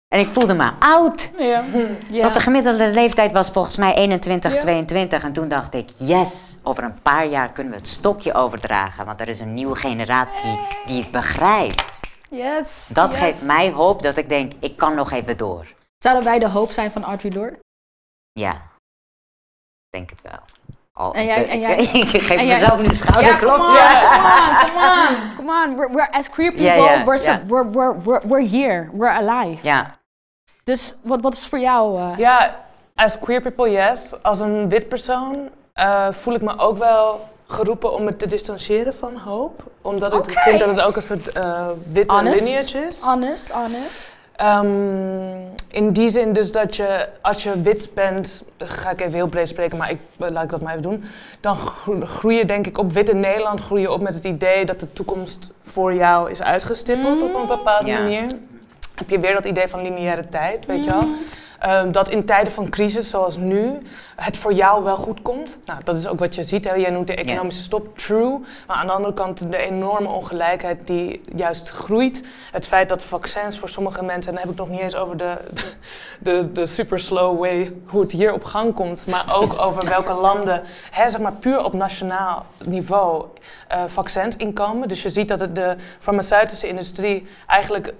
en 0.08 0.20
ik 0.20 0.28
voelde 0.28 0.54
me 0.54 0.70
oud. 0.78 1.30
Ja. 1.38 1.64
Want 2.10 2.34
de 2.34 2.40
gemiddelde 2.40 2.92
leeftijd 2.92 3.32
was 3.32 3.50
volgens 3.50 3.76
mij 3.76 3.94
21, 3.94 4.54
Ja. 4.54 4.60
22. 4.60 5.22
En 5.22 5.32
toen 5.32 5.48
dacht 5.48 5.74
ik, 5.74 5.90
yes, 5.96 6.58
over 6.62 6.84
een 6.84 7.02
paar 7.02 7.26
jaar 7.26 7.52
kunnen 7.52 7.72
we 7.72 7.78
het 7.78 7.88
stokje 7.88 8.34
overdragen. 8.34 9.06
Want 9.06 9.20
er 9.20 9.28
is 9.28 9.40
een 9.40 9.52
nieuwe 9.52 9.76
generatie 9.76 10.58
die 10.84 11.02
het 11.02 11.10
begrijpt. 11.10 12.00
Yes. 12.30 12.88
Dat 12.92 13.12
yes. 13.12 13.20
geeft 13.20 13.42
mij 13.42 13.70
hoop 13.70 14.02
dat 14.02 14.16
ik 14.16 14.28
denk, 14.28 14.52
ik 14.60 14.76
kan 14.76 14.94
nog 14.94 15.12
even 15.12 15.36
door. 15.36 15.74
Zouden 15.98 16.24
wij 16.24 16.38
de 16.38 16.48
hoop 16.48 16.70
zijn 16.70 16.92
van 16.92 17.04
Audre 17.04 17.32
Lorde? 17.32 17.58
Ja, 18.32 18.62
denk 19.90 20.10
het 20.10 20.22
wel. 20.22 20.40
Al, 20.98 21.12
En 21.14 21.24
jij- 21.24 21.42
ik, 21.42 21.48
en 21.48 21.60
jij- 21.60 21.76
ik 22.02 22.08
geef 22.08 22.30
en 22.30 22.46
jij- 22.46 22.58
mezelf 22.60 22.80
nu 22.80 22.88
schouderklop. 22.94 23.58
on, 23.58 23.58
come 23.66 23.76
on, 24.40 24.56
come 24.58 25.08
on, 25.08 25.34
come 25.36 25.64
on. 25.64 25.76
We're, 25.76 25.90
we're 25.92 26.10
as 26.10 26.30
queer 26.30 26.50
people, 26.52 26.66
Ja, 26.66 26.74
ja, 26.74 27.04
we're, 27.04 27.22
ja. 27.22 27.40
we're, 27.46 27.70
we're, 27.70 27.94
we're, 28.02 28.20
we're 28.26 28.48
here, 28.48 28.88
we're 28.92 29.12
alive. 29.12 29.58
Ja, 29.66 29.94
Dus 30.64 30.94
wat, 31.02 31.20
wat 31.20 31.32
is 31.34 31.46
voor 31.46 31.58
jou? 31.58 31.98
eh, 31.98 32.08
Ja, 32.18 32.56
as 32.94 33.18
queer 33.18 33.40
people, 33.42 33.70
yes. 33.70 34.14
Als 34.22 34.40
een 34.40 34.68
wit 34.68 34.88
persoon 34.88 35.48
eh, 35.72 36.06
voel 36.10 36.34
ik 36.34 36.42
me 36.42 36.58
ook 36.58 36.78
wel 36.78 37.28
geroepen 37.46 37.92
om 37.94 38.04
me 38.04 38.16
te 38.16 38.26
distancieren 38.26 38.94
van 38.94 39.16
hoop. 39.16 39.62
Omdat 39.82 40.12
ik 40.28 40.38
vind 40.38 40.58
dat 40.58 40.68
het 40.68 40.80
ook 40.80 40.96
een 40.96 41.02
soort 41.02 41.32
eh, 41.32 41.66
witte 41.92 42.14
honest, 42.14 42.42
lineage 42.44 42.78
is. 42.78 43.00
honest, 43.00 43.50
honest. 43.50 44.15
Ehm, 44.36 44.66
in 45.70 45.92
die 45.92 46.08
zin 46.08 46.32
dus 46.32 46.52
dat 46.52 46.76
je, 46.76 47.08
als 47.20 47.42
je 47.42 47.60
wit 47.62 47.88
bent, 47.94 48.42
ga 48.58 48.90
ik 48.90 49.00
even 49.00 49.12
heel 49.12 49.26
breed 49.28 49.48
spreken, 49.48 49.78
maar 49.78 49.90
ik, 49.90 49.98
laat 50.16 50.44
ik 50.44 50.50
dat 50.50 50.60
maar 50.60 50.70
even 50.70 50.82
doen. 50.82 51.04
Dan 51.40 51.56
gro- 51.56 52.00
groei 52.06 52.36
je 52.36 52.44
denk 52.44 52.66
ik 52.66 52.78
op 52.78 52.92
wit 52.92 53.08
in 53.08 53.20
Nederland, 53.20 53.60
groei 53.60 53.80
je 53.80 53.92
op 53.92 54.00
met 54.00 54.14
het 54.14 54.24
idee 54.24 54.64
dat 54.64 54.80
de 54.80 54.92
toekomst 54.92 55.50
voor 55.60 55.94
jou 55.94 56.30
is 56.30 56.42
uitgestippeld 56.42 57.22
op 57.22 57.34
een 57.34 57.46
bepaalde 57.46 57.86
Ja. 57.86 57.98
manier. 57.98 58.24
Heb 58.94 59.10
je 59.10 59.18
weer 59.20 59.32
dat 59.34 59.44
idee 59.44 59.68
van 59.68 59.82
lineaire 59.82 60.28
tijd, 60.28 60.66
weet 60.66 60.84
je 60.84 60.90
wel? 60.90 61.04
Ehm, 61.58 61.92
dat 61.92 62.08
in 62.08 62.24
tijden 62.24 62.52
van 62.52 62.68
crisis 62.68 63.10
zoals 63.10 63.36
nu 63.36 63.78
het 64.16 64.36
voor 64.36 64.52
jou 64.52 64.84
wel 64.84 64.96
goed 64.96 65.22
komt. 65.22 65.58
Nou, 65.64 65.80
dat 65.84 65.96
is 65.96 66.06
ook 66.06 66.18
wat 66.18 66.34
je 66.34 66.42
ziet. 66.42 66.64
Hè? 66.64 66.74
Jij 66.74 66.90
noemt 66.90 67.06
de 67.06 67.14
economische 67.14 67.62
stop 67.62 67.98
true. 67.98 68.38
Maar 68.66 68.76
aan 68.76 68.86
de 68.86 68.92
andere 68.92 69.14
kant 69.14 69.50
de 69.50 69.56
enorme 69.56 70.08
ongelijkheid 70.08 70.86
die 70.86 71.20
juist 71.36 71.68
groeit. 71.68 72.22
Het 72.52 72.66
feit 72.66 72.88
dat 72.88 73.02
vaccins 73.02 73.58
voor 73.58 73.68
sommige 73.68 74.04
mensen, 74.04 74.30
en 74.30 74.38
dan 74.38 74.46
heb 74.46 74.52
ik 74.52 74.58
nog 74.58 74.68
niet 74.68 74.80
eens 74.80 74.96
over 74.96 75.16
de, 75.16 75.36
de, 76.18 76.52
de 76.52 76.66
super 76.66 77.00
slow 77.00 77.38
way 77.38 77.72
hoe 77.86 78.00
het 78.00 78.12
hier 78.12 78.32
op 78.32 78.44
gang 78.44 78.74
komt. 78.74 79.06
Maar 79.06 79.34
ook 79.34 79.58
over 79.66 79.88
welke 79.88 80.12
landen, 80.12 80.62
hè, 80.90 81.10
zeg 81.10 81.20
maar 81.20 81.32
puur 81.32 81.64
op 81.64 81.72
nationaal 81.72 82.46
niveau, 82.64 83.24
eh, 83.68 83.82
vaccins 83.86 84.36
inkomen. 84.36 84.88
Dus 84.88 85.02
je 85.02 85.10
ziet 85.10 85.28
dat 85.28 85.40
het 85.40 85.54
de 85.54 85.76
farmaceutische 85.98 86.68
industrie 86.68 87.26
eigenlijk 87.46 87.94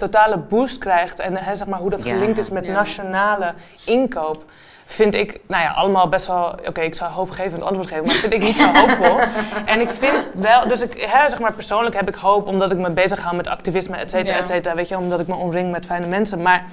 totale 0.00 0.36
boost 0.38 0.78
krijgt 0.78 1.18
en 1.18 1.36
hè, 1.36 1.54
zeg 1.54 1.66
maar, 1.66 1.78
hoe 1.78 1.90
dat 1.90 2.04
Ja. 2.04 2.12
gelinkt 2.12 2.38
is 2.38 2.50
met 2.50 2.64
Ja. 2.66 2.72
nationale 2.72 3.54
inkoop, 3.84 4.44
vind 4.86 5.14
ik, 5.14 5.40
nou 5.46 5.62
ja, 5.62 5.70
allemaal 5.72 6.08
best 6.08 6.26
wel, 6.26 6.54
oké, 6.66 6.80
ik 6.80 6.94
zou 6.94 7.10
hoopgevend 7.12 7.62
antwoord 7.62 7.88
geven, 7.88 8.04
maar 8.06 8.14
vind 8.14 8.32
ik 8.32 8.42
niet 8.42 8.56
zo 8.56 8.66
hoopvol. 8.80 9.18
en 9.66 9.80
ik 9.80 9.88
vind 9.90 10.28
wel, 10.34 10.68
dus 10.68 10.80
ik, 10.80 11.00
hè, 11.00 11.30
zeg 11.30 11.38
maar, 11.38 11.52
persoonlijk 11.52 11.94
heb 11.96 12.08
ik 12.08 12.14
hoop 12.14 12.46
omdat 12.46 12.72
ik 12.72 12.78
me 12.78 12.90
bezig 12.90 13.20
hou 13.22 13.36
met 13.36 13.46
activisme, 13.48 13.96
et 13.96 14.10
cetera, 14.10 14.34
Ja. 14.34 14.40
et 14.40 14.48
cetera, 14.48 14.74
weet 14.74 14.88
je, 14.88 14.96
omdat 14.98 15.20
ik 15.20 15.26
me 15.26 15.34
omring 15.34 15.70
met 15.70 15.86
fijne 15.86 16.06
mensen. 16.06 16.42
Maar 16.42 16.64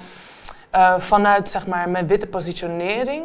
eh, 0.70 0.94
vanuit, 0.98 1.48
zeg 1.50 1.66
maar, 1.66 1.88
mijn 1.88 2.06
witte 2.06 2.26
positionering 2.26 3.22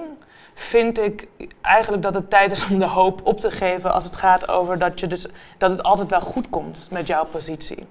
vind 0.53 0.99
ik 0.99 1.27
eigenlijk 1.61 2.03
dat 2.03 2.13
het 2.13 2.29
tijd 2.29 2.51
is 2.51 2.67
om 2.69 2.79
de 2.79 2.85
hoop 2.85 3.21
op 3.23 3.39
te 3.39 3.51
geven 3.51 3.93
als 3.93 4.03
het 4.03 4.15
gaat 4.15 4.47
over 4.49 4.79
dat, 4.79 4.99
je 4.99 5.07
dus, 5.07 5.27
dat 5.57 5.71
het 5.71 5.83
altijd 5.83 6.09
wel 6.09 6.21
goed 6.21 6.49
komt 6.49 6.87
met 6.91 7.07
jouw 7.07 7.25
positie. 7.25 7.87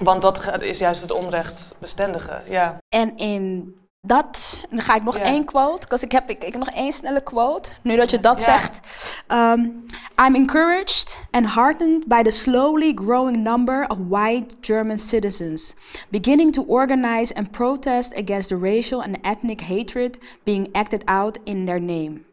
Want 0.00 0.22
dat 0.22 0.62
is 0.62 0.78
juist 0.78 1.00
het 1.02 1.10
onrechtbestendige. 1.10 2.42
Ja. 2.48 2.78
En 2.88 3.16
in 3.16 3.74
dat, 4.00 4.64
dan 4.70 4.80
ga 4.80 4.94
ik 4.94 5.02
nog 5.02 5.16
Ja. 5.16 5.22
één 5.22 5.44
quote, 5.44 5.86
want 5.88 6.02
ik 6.02 6.12
heb, 6.12 6.28
ik, 6.30 6.44
ik 6.44 6.52
heb 6.52 6.64
nog 6.64 6.70
één 6.74 6.92
snelle 6.92 7.20
quote, 7.22 7.70
nu 7.82 7.96
dat 7.96 8.10
je 8.10 8.20
dat 8.20 8.44
Ja. 8.44 8.44
zegt. 8.58 8.80
Um, 9.28 9.84
I'm 10.26 10.34
encouraged 10.34 11.16
and 11.30 11.54
heartened 11.54 12.06
by 12.08 12.22
the 12.22 12.30
slowly 12.30 12.92
growing 12.94 13.36
number 13.36 13.86
of 13.88 13.98
white 14.08 14.54
German 14.60 14.98
citizens 14.98 15.74
beginning 16.08 16.52
to 16.52 16.62
organize 16.66 17.34
and 17.34 17.50
protest 17.50 18.14
against 18.14 18.48
the 18.48 18.58
racial 18.58 19.02
and 19.02 19.16
ethnic 19.22 19.60
hatred 19.60 20.18
being 20.42 20.68
acted 20.72 21.02
out 21.04 21.38
in 21.44 21.64
their 21.64 21.80
name. 21.80 22.24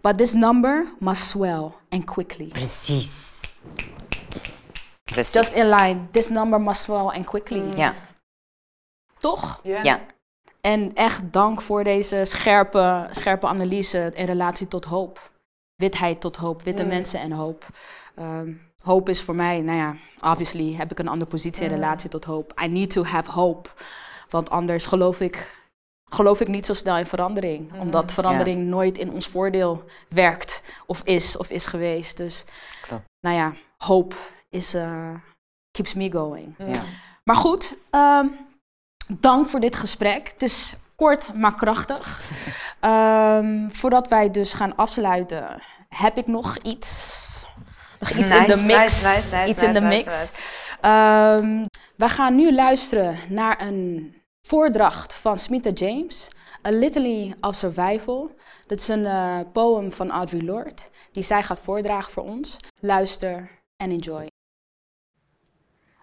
But 0.00 0.18
this 0.18 0.32
number 0.34 0.86
must 0.98 1.28
swell 1.28 1.72
and 1.88 2.04
quickly. 2.06 2.46
Precies. 2.46 3.40
Precies. 5.04 5.34
Just 5.34 5.56
in 5.56 5.68
line, 5.68 6.08
this 6.10 6.28
number 6.28 6.60
must 6.60 6.82
swell 6.82 7.08
and 7.08 7.24
quickly. 7.24 7.76
Ja, 7.76 7.94
Toch? 9.18 9.60
ja. 9.62 10.00
En 10.60 10.94
echt 10.94 11.32
dank 11.32 11.62
voor 11.62 11.84
deze 11.84 12.24
scherpe, 12.24 13.08
scherpe 13.10 13.46
analyse 13.46 14.10
in 14.14 14.24
relatie 14.24 14.68
tot 14.68 14.84
hoop. 14.84 15.30
Witheid 15.74 16.20
tot 16.20 16.36
hoop, 16.36 16.62
witte 16.62 16.84
mensen 16.84 17.20
en 17.20 17.32
hoop. 17.32 17.66
Ehm, 18.14 18.52
hoop 18.80 19.08
is 19.08 19.22
voor 19.22 19.34
mij, 19.34 19.60
nou 19.60 19.78
ja, 19.78 19.96
obviously 20.30 20.74
heb 20.74 20.90
ik 20.90 20.98
een 20.98 21.08
andere 21.08 21.30
positie 21.30 21.64
in 21.64 21.70
relatie 21.70 22.10
tot 22.10 22.24
hoop. 22.24 22.60
I 22.62 22.68
need 22.68 22.90
to 22.90 23.04
have 23.04 23.30
hope. 23.30 23.68
Want 24.28 24.50
anders 24.50 24.86
geloof 24.86 25.20
ik, 25.20 25.66
geloof 26.04 26.40
ik 26.40 26.48
niet 26.48 26.66
zo 26.66 26.74
snel 26.74 26.96
in 26.96 27.06
verandering. 27.06 27.80
Omdat 27.80 28.12
verandering 28.12 28.66
nooit 28.66 28.98
in 28.98 29.12
ons 29.12 29.26
voordeel 29.26 29.84
werkt 30.08 30.62
of 30.86 31.02
is 31.02 31.36
of 31.36 31.50
is 31.50 31.66
geweest. 31.66 32.16
Dus, 32.16 32.44
Klopt. 32.80 33.04
nou 33.20 33.36
ja, 33.36 33.54
hoop 33.76 34.14
is, 34.54 34.74
eh, 34.74 35.14
keeps 35.70 35.94
me 35.94 36.10
going. 36.10 36.54
Ja. 36.58 36.82
Maar 37.24 37.36
goed, 37.36 37.74
ehm, 37.90 38.26
dank 39.06 39.48
voor 39.48 39.60
dit 39.60 39.76
gesprek. 39.76 40.28
Het 40.28 40.42
is 40.42 40.76
kort, 40.96 41.34
maar 41.34 41.54
krachtig. 41.54 42.02
Ehm, 42.80 43.68
voordat 43.68 44.08
wij 44.08 44.30
dus 44.30 44.52
gaan 44.52 44.76
afsluiten, 44.76 45.62
heb 45.88 46.16
ik 46.16 46.26
nog 46.26 46.56
iets. 46.56 47.46
Nog 48.00 48.10
iets 48.10 48.30
in 48.30 48.44
de 48.44 48.62
mix. 48.66 49.02
nice, 49.02 49.36
nice, 49.36 49.50
iets 49.50 49.62
in 49.62 49.72
de 49.72 49.80
nice, 49.80 49.96
mix. 49.96 50.06
nice, 50.06 50.32
Ehm, 50.80 51.64
we 51.96 52.08
gaan 52.08 52.34
nu 52.34 52.54
luisteren 52.54 53.16
naar 53.28 53.60
een 53.60 54.14
voordracht 54.42 55.14
van 55.14 55.38
Smita 55.38 55.70
James. 55.70 56.30
A 56.66 56.70
Litany 56.70 57.34
of 57.40 57.54
Survival. 57.54 58.34
Dat 58.66 58.78
is 58.78 58.88
een 58.88 59.06
eh, 59.06 59.38
poem 59.52 59.92
van 59.92 60.10
Audre 60.10 60.42
Lorde, 60.42 60.82
die 61.12 61.22
zij 61.22 61.42
gaat 61.42 61.60
voordragen 61.60 62.12
voor 62.12 62.22
ons. 62.22 62.56
Luister 62.80 63.50
en 63.76 63.90
enjoy. 63.90 64.33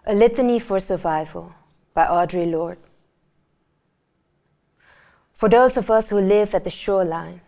A 0.04 0.14
Litany 0.14 0.58
for 0.58 0.80
Survival 0.80 1.54
by 1.94 2.06
Audre 2.06 2.50
Lorde. 2.50 2.80
For 5.32 5.48
those 5.48 5.76
of 5.76 5.92
us 5.92 6.10
who 6.10 6.18
live 6.18 6.56
at 6.56 6.64
the 6.64 6.70
shoreline, 6.70 7.40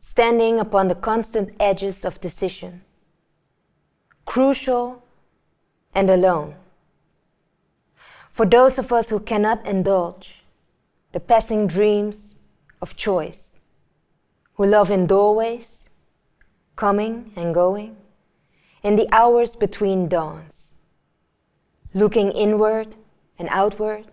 standing 0.00 0.58
upon 0.58 0.88
the 0.88 0.96
constant 0.96 1.54
edges 1.60 2.04
of 2.04 2.20
decision, 2.20 2.82
crucial 4.24 5.04
and 5.94 6.10
alone. 6.10 6.56
For 8.32 8.44
those 8.44 8.76
of 8.76 8.92
us 8.92 9.08
who 9.08 9.20
cannot 9.20 9.64
indulge 9.64 10.42
the 11.12 11.20
passing 11.20 11.68
dreams 11.68 12.34
of 12.80 12.96
choice, 12.96 13.52
who 14.54 14.66
love 14.66 14.90
in 14.90 15.06
doorways, 15.06 15.88
coming 16.74 17.32
and 17.36 17.54
going, 17.54 17.96
in 18.82 18.96
the 18.96 19.06
hours 19.12 19.54
between 19.54 20.08
dawns 20.08 20.51
looking 21.94 22.30
inward 22.32 22.94
and 23.38 23.48
outward, 23.50 24.06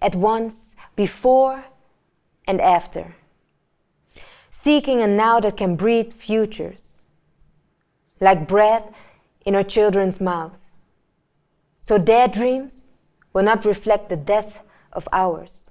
at 0.00 0.14
once 0.14 0.76
before 0.96 1.64
and 2.46 2.60
after, 2.60 3.14
seeking 4.50 5.00
a 5.02 5.06
now 5.06 5.40
that 5.40 5.56
can 5.56 5.76
breed 5.76 6.12
futures, 6.12 6.96
like 8.20 8.48
breath 8.48 8.92
in 9.44 9.54
our 9.54 9.64
children's 9.64 10.20
mouths, 10.20 10.72
so 11.80 11.98
their 11.98 12.28
dreams 12.28 12.86
will 13.32 13.42
not 13.42 13.64
reflect 13.64 14.08
the 14.08 14.16
death 14.16 14.60
of 14.92 15.08
ours. 15.12 15.70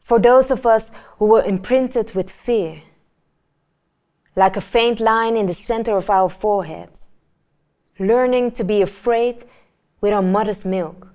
For 0.00 0.18
those 0.18 0.50
of 0.50 0.64
us 0.64 0.92
who 1.18 1.26
were 1.26 1.42
imprinted 1.42 2.14
with 2.14 2.30
fear, 2.30 2.82
like 4.36 4.56
a 4.56 4.60
faint 4.60 5.00
line 5.00 5.36
in 5.36 5.46
the 5.46 5.54
center 5.54 5.96
of 5.96 6.08
our 6.10 6.28
foreheads, 6.28 7.05
learning 7.98 8.52
to 8.52 8.64
be 8.64 8.82
afraid 8.82 9.44
with 10.00 10.12
our 10.12 10.22
mother's 10.22 10.64
milk. 10.64 11.12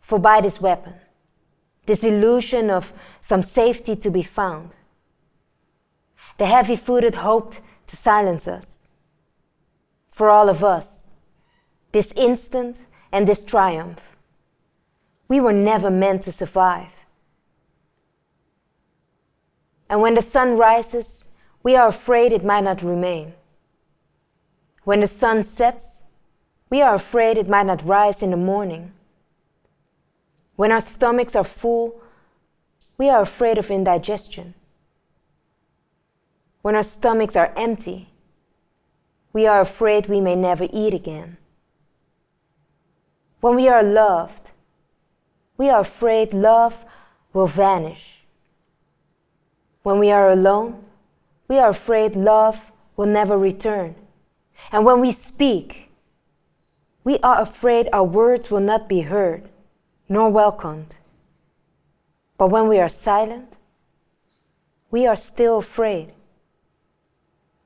For 0.00 0.18
by 0.18 0.40
this 0.40 0.60
weapon, 0.60 0.94
this 1.86 2.04
illusion 2.04 2.70
of 2.70 2.92
some 3.20 3.42
safety 3.42 3.96
to 3.96 4.10
be 4.10 4.22
found, 4.22 4.70
the 6.38 6.46
heavy 6.46 6.76
footed 6.76 7.16
hoped 7.16 7.60
to 7.86 7.96
silence 7.96 8.46
us. 8.48 8.86
For 10.10 10.28
all 10.28 10.48
of 10.48 10.62
us, 10.62 11.08
this 11.92 12.12
instant 12.12 12.78
and 13.12 13.26
this 13.26 13.44
triumph, 13.44 14.16
we 15.28 15.40
were 15.40 15.52
never 15.52 15.90
meant 15.90 16.22
to 16.24 16.32
survive. 16.32 17.04
And 19.88 20.00
when 20.00 20.14
the 20.14 20.22
sun 20.22 20.56
rises, 20.56 21.26
we 21.62 21.76
are 21.76 21.88
afraid 21.88 22.32
it 22.32 22.44
might 22.44 22.64
not 22.64 22.82
remain. 22.82 23.34
When 24.84 25.00
the 25.00 25.06
sun 25.06 25.42
sets, 25.42 26.02
we 26.70 26.80
are 26.82 26.94
afraid 26.94 27.36
it 27.36 27.48
might 27.48 27.66
not 27.66 27.84
rise 27.84 28.22
in 28.22 28.30
the 28.30 28.36
morning. 28.36 28.92
When 30.56 30.72
our 30.72 30.80
stomachs 30.80 31.34
are 31.36 31.44
full, 31.44 32.00
we 32.96 33.08
are 33.08 33.22
afraid 33.22 33.58
of 33.58 33.70
indigestion. 33.70 34.54
When 36.62 36.74
our 36.74 36.82
stomachs 36.82 37.36
are 37.36 37.52
empty, 37.56 38.10
we 39.32 39.46
are 39.46 39.60
afraid 39.60 40.06
we 40.06 40.20
may 40.20 40.34
never 40.34 40.68
eat 40.72 40.92
again. 40.92 41.36
When 43.40 43.56
we 43.56 43.68
are 43.68 43.82
loved, 43.82 44.50
we 45.56 45.70
are 45.70 45.80
afraid 45.80 46.34
love 46.34 46.84
will 47.32 47.46
vanish. 47.46 48.24
When 49.82 49.98
we 49.98 50.10
are 50.10 50.30
alone, 50.30 50.84
we 51.48 51.58
are 51.58 51.70
afraid 51.70 52.16
love 52.16 52.70
will 52.96 53.06
never 53.06 53.38
return. 53.38 53.94
And 54.72 54.84
when 54.84 55.00
we 55.00 55.12
speak, 55.12 55.90
we 57.04 57.18
are 57.18 57.40
afraid 57.40 57.88
our 57.92 58.04
words 58.04 58.50
will 58.50 58.60
not 58.60 58.88
be 58.88 59.02
heard 59.02 59.48
nor 60.08 60.28
welcomed. 60.30 60.96
But 62.36 62.50
when 62.50 62.68
we 62.68 62.78
are 62.78 62.88
silent, 62.88 63.56
we 64.90 65.06
are 65.06 65.16
still 65.16 65.58
afraid. 65.58 66.12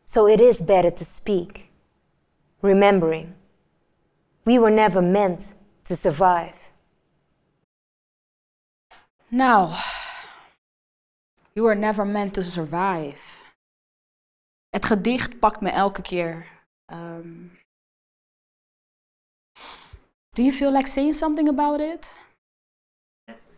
So 0.05 0.29
it 0.29 0.41
is 0.41 0.61
better 0.61 0.91
to 0.91 1.05
speak, 1.05 1.71
remembering 2.61 3.35
we 4.45 4.59
were 4.59 4.71
never 4.71 5.01
meant 5.01 5.55
to 5.85 5.97
survive. 5.97 6.71
Now, 9.31 9.77
you 11.55 11.63
were 11.63 11.75
never 11.75 12.05
meant 12.05 12.35
to 12.35 12.43
survive. 12.43 13.43
Het 14.71 14.85
gedicht 14.85 15.39
pakt 15.39 15.61
me 15.61 15.71
elke 15.71 16.03
keer. 16.03 16.47
Um, 16.95 17.51
do 20.35 20.43
you 20.43 20.53
feel 20.53 20.73
like 20.73 20.87
saying 20.87 21.15
something 21.15 21.49
about 21.49 21.81
it? 21.81 22.07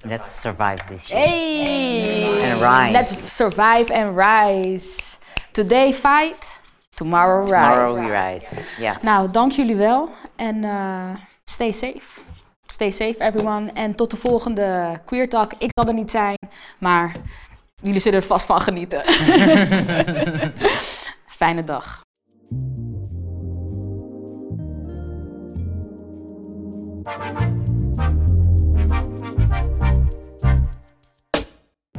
Let's 0.05 0.41
survive 0.41 0.79
this 0.89 1.07
shit. 1.07 1.17
Hey! 1.17 2.41
And 2.41 2.61
rise. 2.61 2.93
Let's 2.93 3.33
survive 3.33 3.91
and 3.91 4.17
rise. 4.17 5.19
Today 5.53 5.93
fight, 5.93 6.61
tomorrow 6.95 7.41
rise. 7.41 7.51
Tomorrow 7.51 7.95
we 7.95 8.11
rise. 8.11 8.57
Ja. 8.79 8.99
Nou, 9.03 9.31
dank 9.31 9.53
jullie 9.53 9.77
wel 9.77 10.09
en 10.37 10.65
eh, 10.65 11.15
stay 11.45 11.73
safe. 11.73 12.21
Stay 12.67 12.91
safe 12.91 13.19
everyone. 13.19 13.73
En 13.73 13.95
tot 13.95 14.11
de 14.11 14.17
volgende 14.17 15.01
Queer 15.05 15.29
Talk. 15.29 15.53
Ik 15.59 15.71
zal 15.73 15.87
er 15.87 15.95
niet 15.95 16.11
zijn, 16.11 16.37
maar 16.79 17.17
jullie 17.83 18.01
zullen 18.01 18.21
er 18.21 18.27
vast 18.27 18.47
van 18.47 18.61
genieten. 18.61 19.03
Fijne 21.41 21.65
dag. 21.65 22.05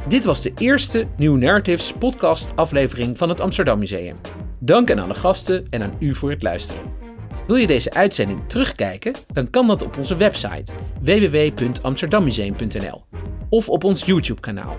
Dit 0.07 0.25
was 0.25 0.41
de 0.41 0.51
eerste 0.57 1.07
New 1.17 1.37
Narratives 1.37 1.93
podcast 1.93 2.55
aflevering 2.55 3.17
van 3.17 3.29
het 3.29 3.41
Amsterdam 3.41 3.79
Museum. 3.79 4.17
Dank 4.59 4.91
aan 4.91 4.99
alle 4.99 5.15
gasten 5.15 5.67
en 5.69 5.81
aan 5.81 5.95
u 5.99 6.13
voor 6.13 6.29
het 6.29 6.43
luisteren. 6.43 6.81
Wil 7.47 7.55
je 7.55 7.67
deze 7.67 7.93
uitzending 7.93 8.49
terugkijken? 8.49 9.13
Dan 9.33 9.49
kan 9.49 9.67
dat 9.67 9.81
op 9.81 9.97
onze 9.97 10.15
website 10.15 10.73
www.amsterdammuseum.nl. 11.01 13.03
of 13.49 13.69
op 13.69 13.83
ons 13.83 14.05
YouTube-kanaal. 14.05 14.77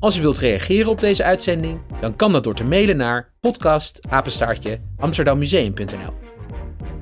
Als 0.00 0.18
u 0.18 0.20
wilt 0.20 0.38
reageren 0.38 0.90
op 0.90 1.00
deze 1.00 1.24
uitzending, 1.24 1.80
dan 2.00 2.16
kan 2.16 2.32
dat 2.32 2.44
door 2.44 2.54
te 2.54 2.64
mailen 2.64 2.96
naar 2.96 3.30
podcast@amsterdammuseum.nl. 3.40 6.37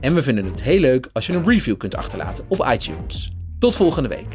En 0.00 0.14
we 0.14 0.22
vinden 0.22 0.44
het 0.44 0.62
heel 0.62 0.80
leuk 0.80 1.10
als 1.12 1.26
je 1.26 1.32
een 1.32 1.44
review 1.44 1.76
kunt 1.76 1.94
achterlaten 1.94 2.44
op 2.48 2.66
iTunes. 2.72 3.32
Tot 3.58 3.74
volgende 3.74 4.08
week. 4.08 4.34